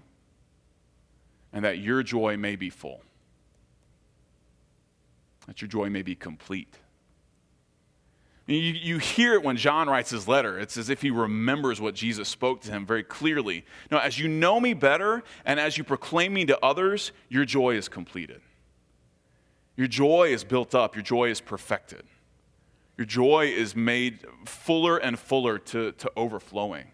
[1.53, 3.01] and that your joy may be full,
[5.47, 6.77] that your joy may be complete.
[8.47, 10.57] You, you hear it when John writes his letter.
[10.57, 13.65] It's as if he remembers what Jesus spoke to him very clearly.
[13.91, 17.75] Now, as you know me better and as you proclaim me to others, your joy
[17.75, 18.41] is completed.
[19.75, 22.03] Your joy is built up, your joy is perfected.
[22.97, 26.85] Your joy is made fuller and fuller to, to overflowing.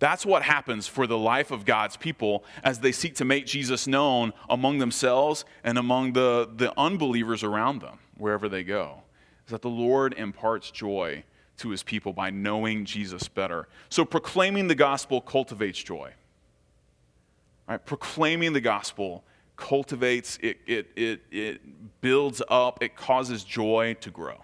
[0.00, 3.86] That's what happens for the life of God's people as they seek to make Jesus
[3.86, 9.02] known among themselves and among the, the unbelievers around them, wherever they go.
[9.46, 11.22] Is that the Lord imparts joy
[11.58, 13.68] to his people by knowing Jesus better.
[13.90, 16.14] So proclaiming the gospel cultivates joy.
[17.68, 17.84] Right?
[17.84, 19.22] Proclaiming the gospel
[19.56, 24.38] cultivates, it, it, it, it builds up, it causes joy to grow.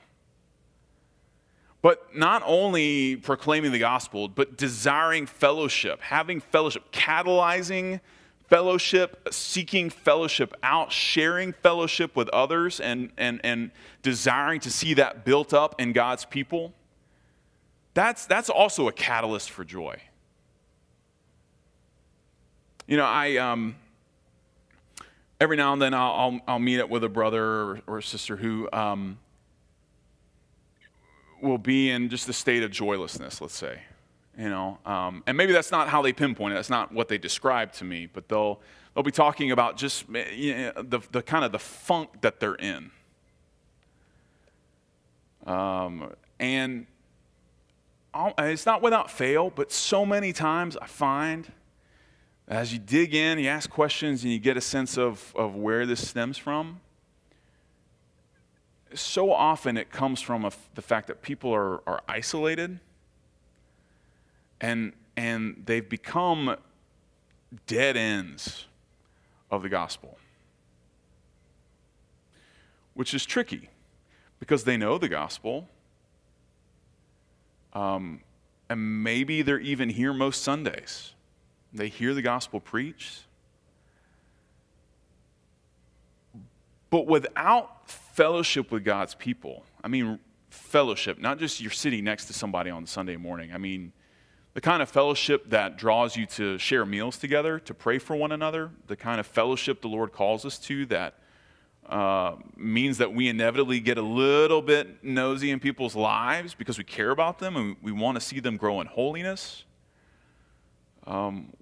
[1.87, 8.01] But not only proclaiming the gospel, but desiring fellowship, having fellowship, catalyzing
[8.49, 13.71] fellowship, seeking fellowship out, sharing fellowship with others, and, and, and
[14.03, 16.73] desiring to see that built up in God's people.
[17.95, 19.97] That's, that's also a catalyst for joy.
[22.89, 23.37] You know, I.
[23.37, 23.77] Um,
[25.41, 28.03] every now and then I'll, I'll, I'll, meet up with a brother or, or a
[28.03, 29.19] sister who um,
[31.47, 33.81] will be in just a state of joylessness, let's say.
[34.39, 36.57] You know, um, and maybe that's not how they pinpoint it.
[36.57, 38.07] That's not what they describe to me.
[38.13, 38.61] But they'll
[38.95, 42.57] they'll be talking about just you know, the the kind of the funk that they're
[42.57, 42.91] in.
[45.47, 46.87] Um, and
[48.13, 51.51] I'll, it's not without fail, but so many times I find
[52.49, 55.85] As you dig in, you ask questions, and you get a sense of, of where
[55.85, 56.81] this stems from.
[58.95, 62.79] So often it comes from the fact that people are, are isolated
[64.61, 66.57] and, and they've become
[67.67, 68.67] dead ends
[69.51, 70.19] of the gospel,
[72.95, 73.69] which is tricky
[74.39, 75.69] because they know the gospel.
[77.73, 78.21] Um,
[78.69, 81.13] and maybe they're even here most Sundays.
[81.73, 83.25] They hear the gospel preached.
[86.91, 92.33] But without fellowship with God's people, I mean, fellowship, not just you're sitting next to
[92.33, 93.53] somebody on Sunday morning.
[93.53, 93.93] I mean,
[94.55, 98.33] the kind of fellowship that draws you to share meals together, to pray for one
[98.33, 101.19] another, the kind of fellowship the Lord calls us to that
[101.91, 106.85] uh, means that we inevitably get a little bit nosy in people's lives because we
[106.85, 109.65] care about them and we want to see them grow in holiness.
[111.07, 111.53] Um,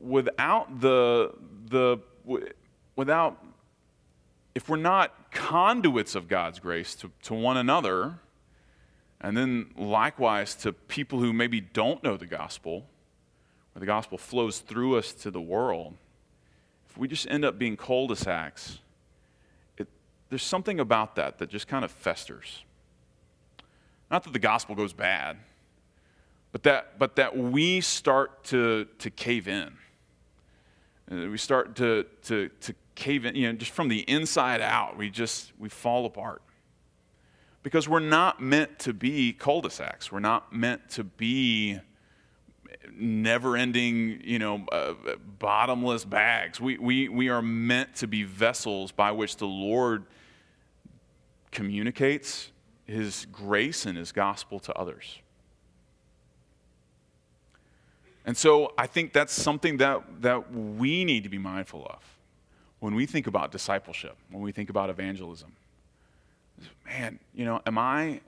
[0.00, 1.32] without the,
[1.68, 1.98] the,
[2.94, 3.44] without,
[4.54, 8.18] if we're not conduits of God's grace to, to one another,
[9.20, 12.86] and then likewise to people who maybe don't know the gospel,
[13.72, 15.94] where the gospel flows through us to the world,
[16.88, 18.78] if we just end up being cul-de-sacs,
[20.28, 22.64] there's something about that that just kind of festers.
[24.10, 25.36] Not that the gospel goes bad,
[26.50, 29.76] but that, but that we start to, to cave in.
[31.10, 34.96] Uh, we start to, to, to cave in, you know, just from the inside out,
[34.96, 36.42] we just, we fall apart
[37.62, 40.10] because we're not meant to be cul-de-sacs.
[40.10, 41.78] We're not meant to be
[42.92, 44.94] never-ending, you know, uh,
[45.38, 46.60] bottomless bags.
[46.60, 50.04] We, we, we are meant to be vessels by which the Lord
[51.52, 52.50] communicates
[52.84, 55.18] his grace and his gospel to others.
[58.24, 62.15] And so I think that's something that, that we need to be mindful of
[62.80, 65.52] when we think about discipleship, when we think about evangelism
[66.86, 68.20] man, you know, am I,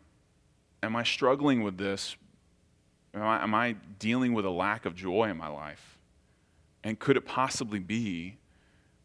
[0.82, 2.16] am I struggling with this?
[3.14, 5.98] Am I, am I dealing with a lack of joy in my life?
[6.84, 8.36] And could it possibly be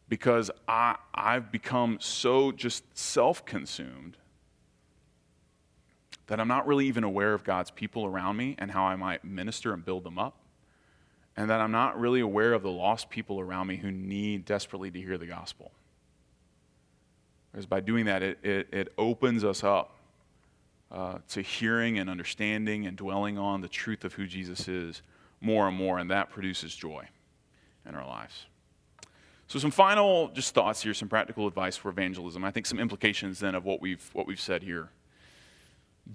[0.08, 4.16] because I, I've become so just self consumed
[6.26, 9.24] that I'm not really even aware of God's people around me and how I might
[9.24, 10.36] minister and build them up?
[11.36, 14.90] And that I'm not really aware of the lost people around me who need desperately
[14.90, 15.72] to hear the gospel?
[17.50, 19.96] Because by doing that, it, it, it opens us up
[20.90, 25.02] uh, to hearing and understanding and dwelling on the truth of who Jesus is
[25.40, 27.06] more and more, and that produces joy
[27.86, 28.46] in our lives.
[29.46, 32.44] So, some final just thoughts here, some practical advice for evangelism.
[32.44, 34.88] I think some implications then of what we've, what we've said here.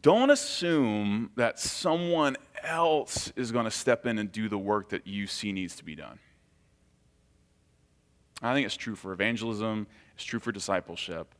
[0.01, 5.07] Don't assume that someone else is going to step in and do the work that
[5.07, 6.19] you see needs to be done.
[8.41, 11.33] I think it's true for evangelism, it's true for discipleship.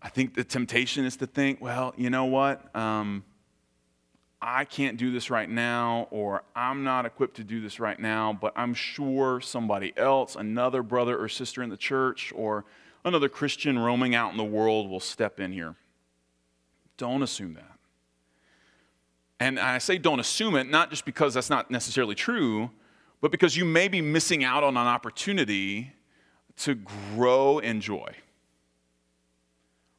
[0.00, 2.74] I think the temptation is to think, well, you know what?
[2.76, 3.24] Um,
[4.40, 8.32] I can't do this right now, or I'm not equipped to do this right now,
[8.32, 12.64] but I'm sure somebody else, another brother or sister in the church, or
[13.04, 15.74] another Christian roaming out in the world will step in here.
[16.98, 17.78] Don't assume that.
[19.40, 22.70] And I say don't assume it, not just because that's not necessarily true,
[23.20, 25.92] but because you may be missing out on an opportunity
[26.58, 28.12] to grow in joy.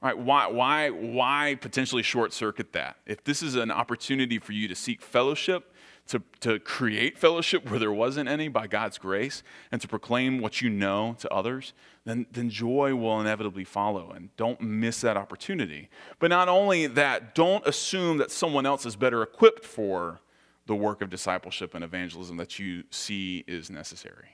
[0.02, 2.98] All right, why, why, why potentially short circuit that?
[3.06, 5.74] If this is an opportunity for you to seek fellowship,
[6.10, 10.62] to, to create fellowship where there wasn't any by God's grace, and to proclaim what
[10.62, 14.12] you know to others, then, then joy will inevitably follow.
[14.12, 15.90] And don't miss that opportunity.
[16.18, 20.20] But not only that, don't assume that someone else is better equipped for
[20.66, 24.30] the work of discipleship and evangelism that you see is necessary.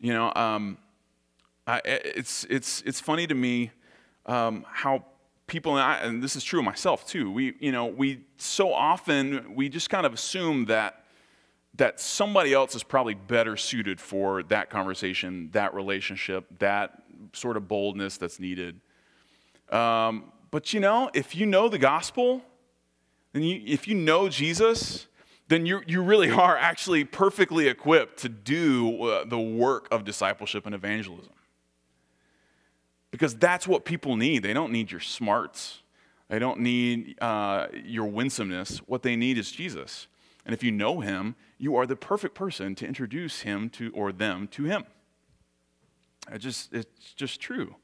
[0.00, 0.78] You know, um,
[1.66, 3.70] I, it's, it's, it's funny to me
[4.26, 5.04] um, how
[5.46, 8.72] people, and, I, and this is true of myself too, we, you know, we so
[8.72, 11.04] often, we just kind of assume that,
[11.74, 17.68] that somebody else is probably better suited for that conversation, that relationship, that sort of
[17.68, 18.80] boldness that's needed.
[19.70, 22.42] Um, but you know, if you know the gospel,
[23.32, 25.06] then you, if you know Jesus,
[25.48, 30.66] then you, you really are actually perfectly equipped to do uh, the work of discipleship
[30.66, 31.32] and evangelism.
[33.16, 34.42] Because that's what people need.
[34.42, 35.80] They don't need your smarts,
[36.28, 38.76] they don't need uh, your winsomeness.
[38.80, 40.06] What they need is Jesus.
[40.44, 44.12] And if you know him, you are the perfect person to introduce him to or
[44.12, 44.84] them to him.
[46.30, 47.76] It just, it's just true.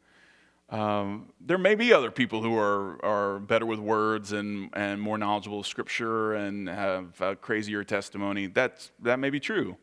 [0.68, 5.16] Um, there may be other people who are, are better with words and, and more
[5.16, 8.48] knowledgeable of Scripture and have a crazier testimony.
[8.48, 9.78] That's, that may be true.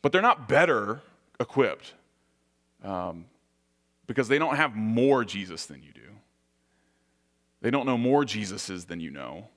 [0.00, 1.02] but they're not better
[1.38, 1.92] equipped
[2.82, 3.26] um,
[4.06, 6.00] because they don't have more Jesus than you do.
[7.60, 9.48] They don't know more Jesuses than you know.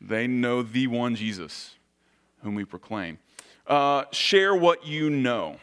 [0.00, 1.74] They know the one Jesus
[2.42, 3.18] whom we proclaim.
[3.66, 5.56] Uh, share what you know.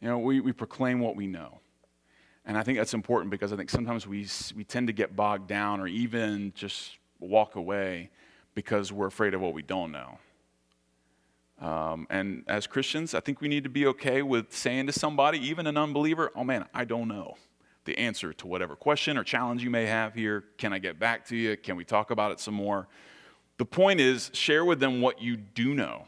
[0.00, 1.60] You know, we, we proclaim what we know.
[2.46, 5.46] And I think that's important because I think sometimes we, we tend to get bogged
[5.46, 8.10] down or even just walk away
[8.54, 10.18] because we're afraid of what we don't know.
[11.60, 15.38] Um, and as Christians, I think we need to be okay with saying to somebody,
[15.46, 17.36] even an unbeliever, oh man, I don't know
[17.84, 20.44] the answer to whatever question or challenge you may have here.
[20.58, 21.56] Can I get back to you?
[21.56, 22.88] Can we talk about it some more?
[23.58, 26.06] The point is, share with them what you do know.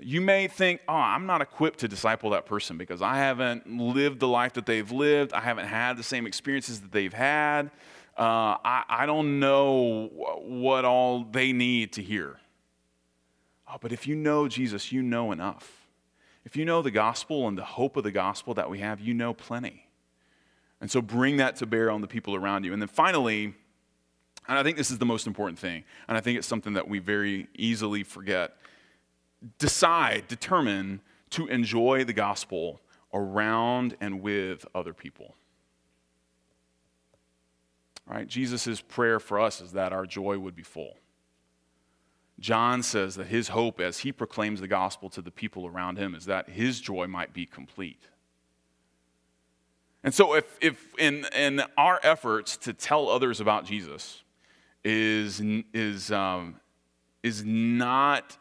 [0.00, 4.18] You may think, oh, I'm not equipped to disciple that person because I haven't lived
[4.18, 5.32] the life that they've lived.
[5.32, 7.70] I haven't had the same experiences that they've had.
[8.18, 10.08] Uh, I, I don't know
[10.42, 12.38] what all they need to hear.
[13.74, 15.88] Oh, but if you know Jesus, you know enough.
[16.44, 19.14] If you know the gospel and the hope of the gospel that we have, you
[19.14, 19.88] know plenty.
[20.80, 22.72] And so bring that to bear on the people around you.
[22.72, 23.54] And then finally,
[24.46, 26.86] and I think this is the most important thing, and I think it's something that
[26.86, 28.56] we very easily forget
[29.58, 31.00] decide, determine
[31.30, 32.80] to enjoy the gospel
[33.12, 35.34] around and with other people.
[38.06, 38.26] Right?
[38.28, 40.94] Jesus' prayer for us is that our joy would be full.
[42.40, 46.14] John says that his hope as he proclaims the gospel to the people around him
[46.14, 48.08] is that his joy might be complete.
[50.02, 54.22] And so, if, if in, in our efforts to tell others about Jesus
[54.82, 55.40] is,
[55.72, 56.60] is, um,
[57.22, 58.36] is not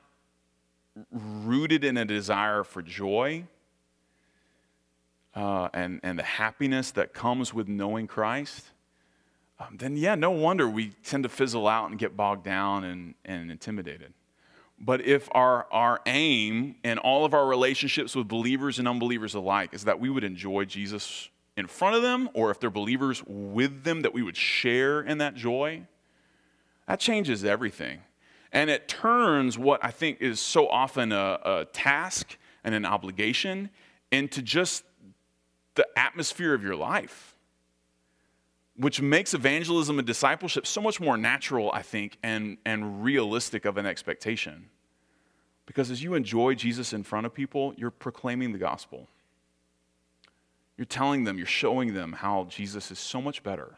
[1.11, 3.45] rooted in a desire for joy
[5.35, 8.71] uh, and, and the happiness that comes with knowing Christ,
[9.67, 13.15] um, then yeah, no wonder we tend to fizzle out and get bogged down and,
[13.25, 14.13] and intimidated.
[14.79, 19.69] But if our, our aim in all of our relationships with believers and unbelievers alike
[19.73, 23.83] is that we would enjoy Jesus in front of them, or if they're believers with
[23.83, 25.83] them, that we would share in that joy,
[26.87, 27.99] that changes everything.
[28.51, 33.69] And it turns what I think is so often a, a task and an obligation
[34.11, 34.83] into just
[35.75, 37.32] the atmosphere of your life
[38.75, 43.77] which makes evangelism and discipleship so much more natural, I think, and, and realistic of
[43.77, 44.69] an expectation.
[45.65, 49.07] Because as you enjoy Jesus in front of people, you're proclaiming the gospel.
[50.77, 53.75] You're telling them, you're showing them how Jesus is so much better.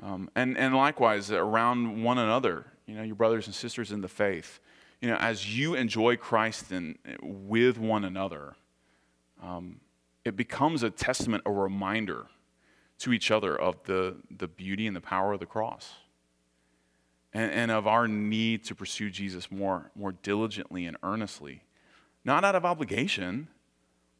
[0.00, 4.08] Um, and, and likewise, around one another, you know, your brothers and sisters in the
[4.08, 4.58] faith,
[5.00, 8.54] you know, as you enjoy Christ and with one another,
[9.40, 9.80] um,
[10.24, 12.26] it becomes a testament, a reminder
[13.02, 15.94] to each other of the, the beauty and the power of the cross
[17.32, 21.64] and, and of our need to pursue Jesus more, more diligently and earnestly,
[22.24, 23.48] not out of obligation,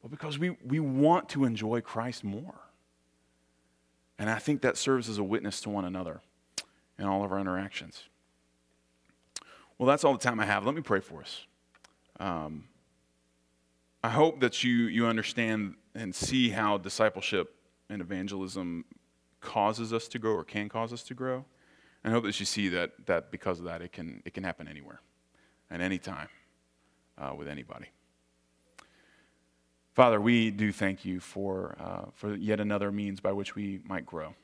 [0.00, 2.54] but because we, we want to enjoy Christ more.
[4.18, 6.20] And I think that serves as a witness to one another
[6.98, 8.02] in all of our interactions.
[9.78, 10.66] Well, that's all the time I have.
[10.66, 11.46] Let me pray for us.
[12.18, 12.64] Um,
[14.02, 17.54] I hope that you, you understand and see how discipleship
[17.93, 18.84] and evangelism
[19.40, 21.45] causes us to grow or can cause us to grow.
[22.03, 24.45] And I hope that you see that, that because of that, it can, it can
[24.45, 25.01] happen anywhere,
[25.70, 26.28] and any time,
[27.18, 27.86] uh, with anybody.
[29.93, 34.07] Father, we do thank you for, uh, for yet another means by which we might
[34.07, 34.34] grow,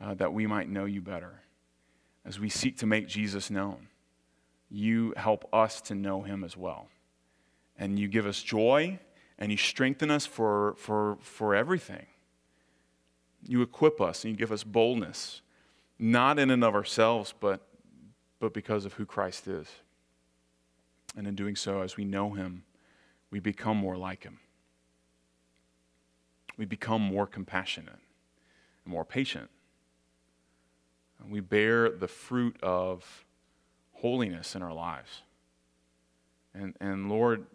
[0.00, 1.40] uh, that we might know you better.
[2.24, 3.88] As we seek to make Jesus known,
[4.68, 6.88] you help us to know him as well.
[7.78, 8.98] And you give us joy
[9.38, 12.06] and you strengthen us for, for, for everything.
[13.46, 15.42] You equip us and you give us boldness,
[15.98, 17.66] not in and of ourselves, but,
[18.40, 19.68] but because of who Christ is.
[21.16, 22.64] And in doing so, as we know him,
[23.30, 24.38] we become more like him.
[26.56, 27.98] We become more compassionate
[28.84, 29.48] and more patient.
[31.22, 33.24] And we bear the fruit of
[33.92, 35.22] holiness in our lives.
[36.54, 37.46] And, and Lord,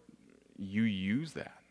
[0.58, 1.63] you use that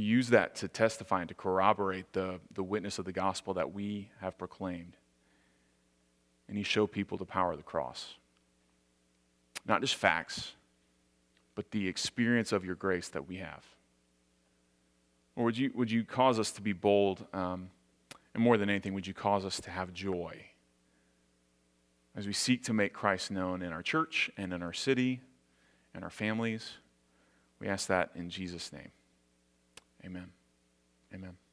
[0.00, 4.10] use that to testify and to corroborate the, the witness of the gospel that we
[4.20, 4.96] have proclaimed.
[6.48, 8.14] And you show people the power of the cross.
[9.66, 10.52] Not just facts,
[11.54, 13.64] but the experience of your grace that we have.
[15.34, 17.24] Or would you, would you cause us to be bold?
[17.32, 17.70] Um,
[18.34, 20.36] and more than anything, would you cause us to have joy
[22.14, 25.20] as we seek to make Christ known in our church and in our city
[25.94, 26.72] and our families?
[27.58, 28.90] We ask that in Jesus' name.
[30.06, 30.30] Amen.
[31.14, 31.45] Amen.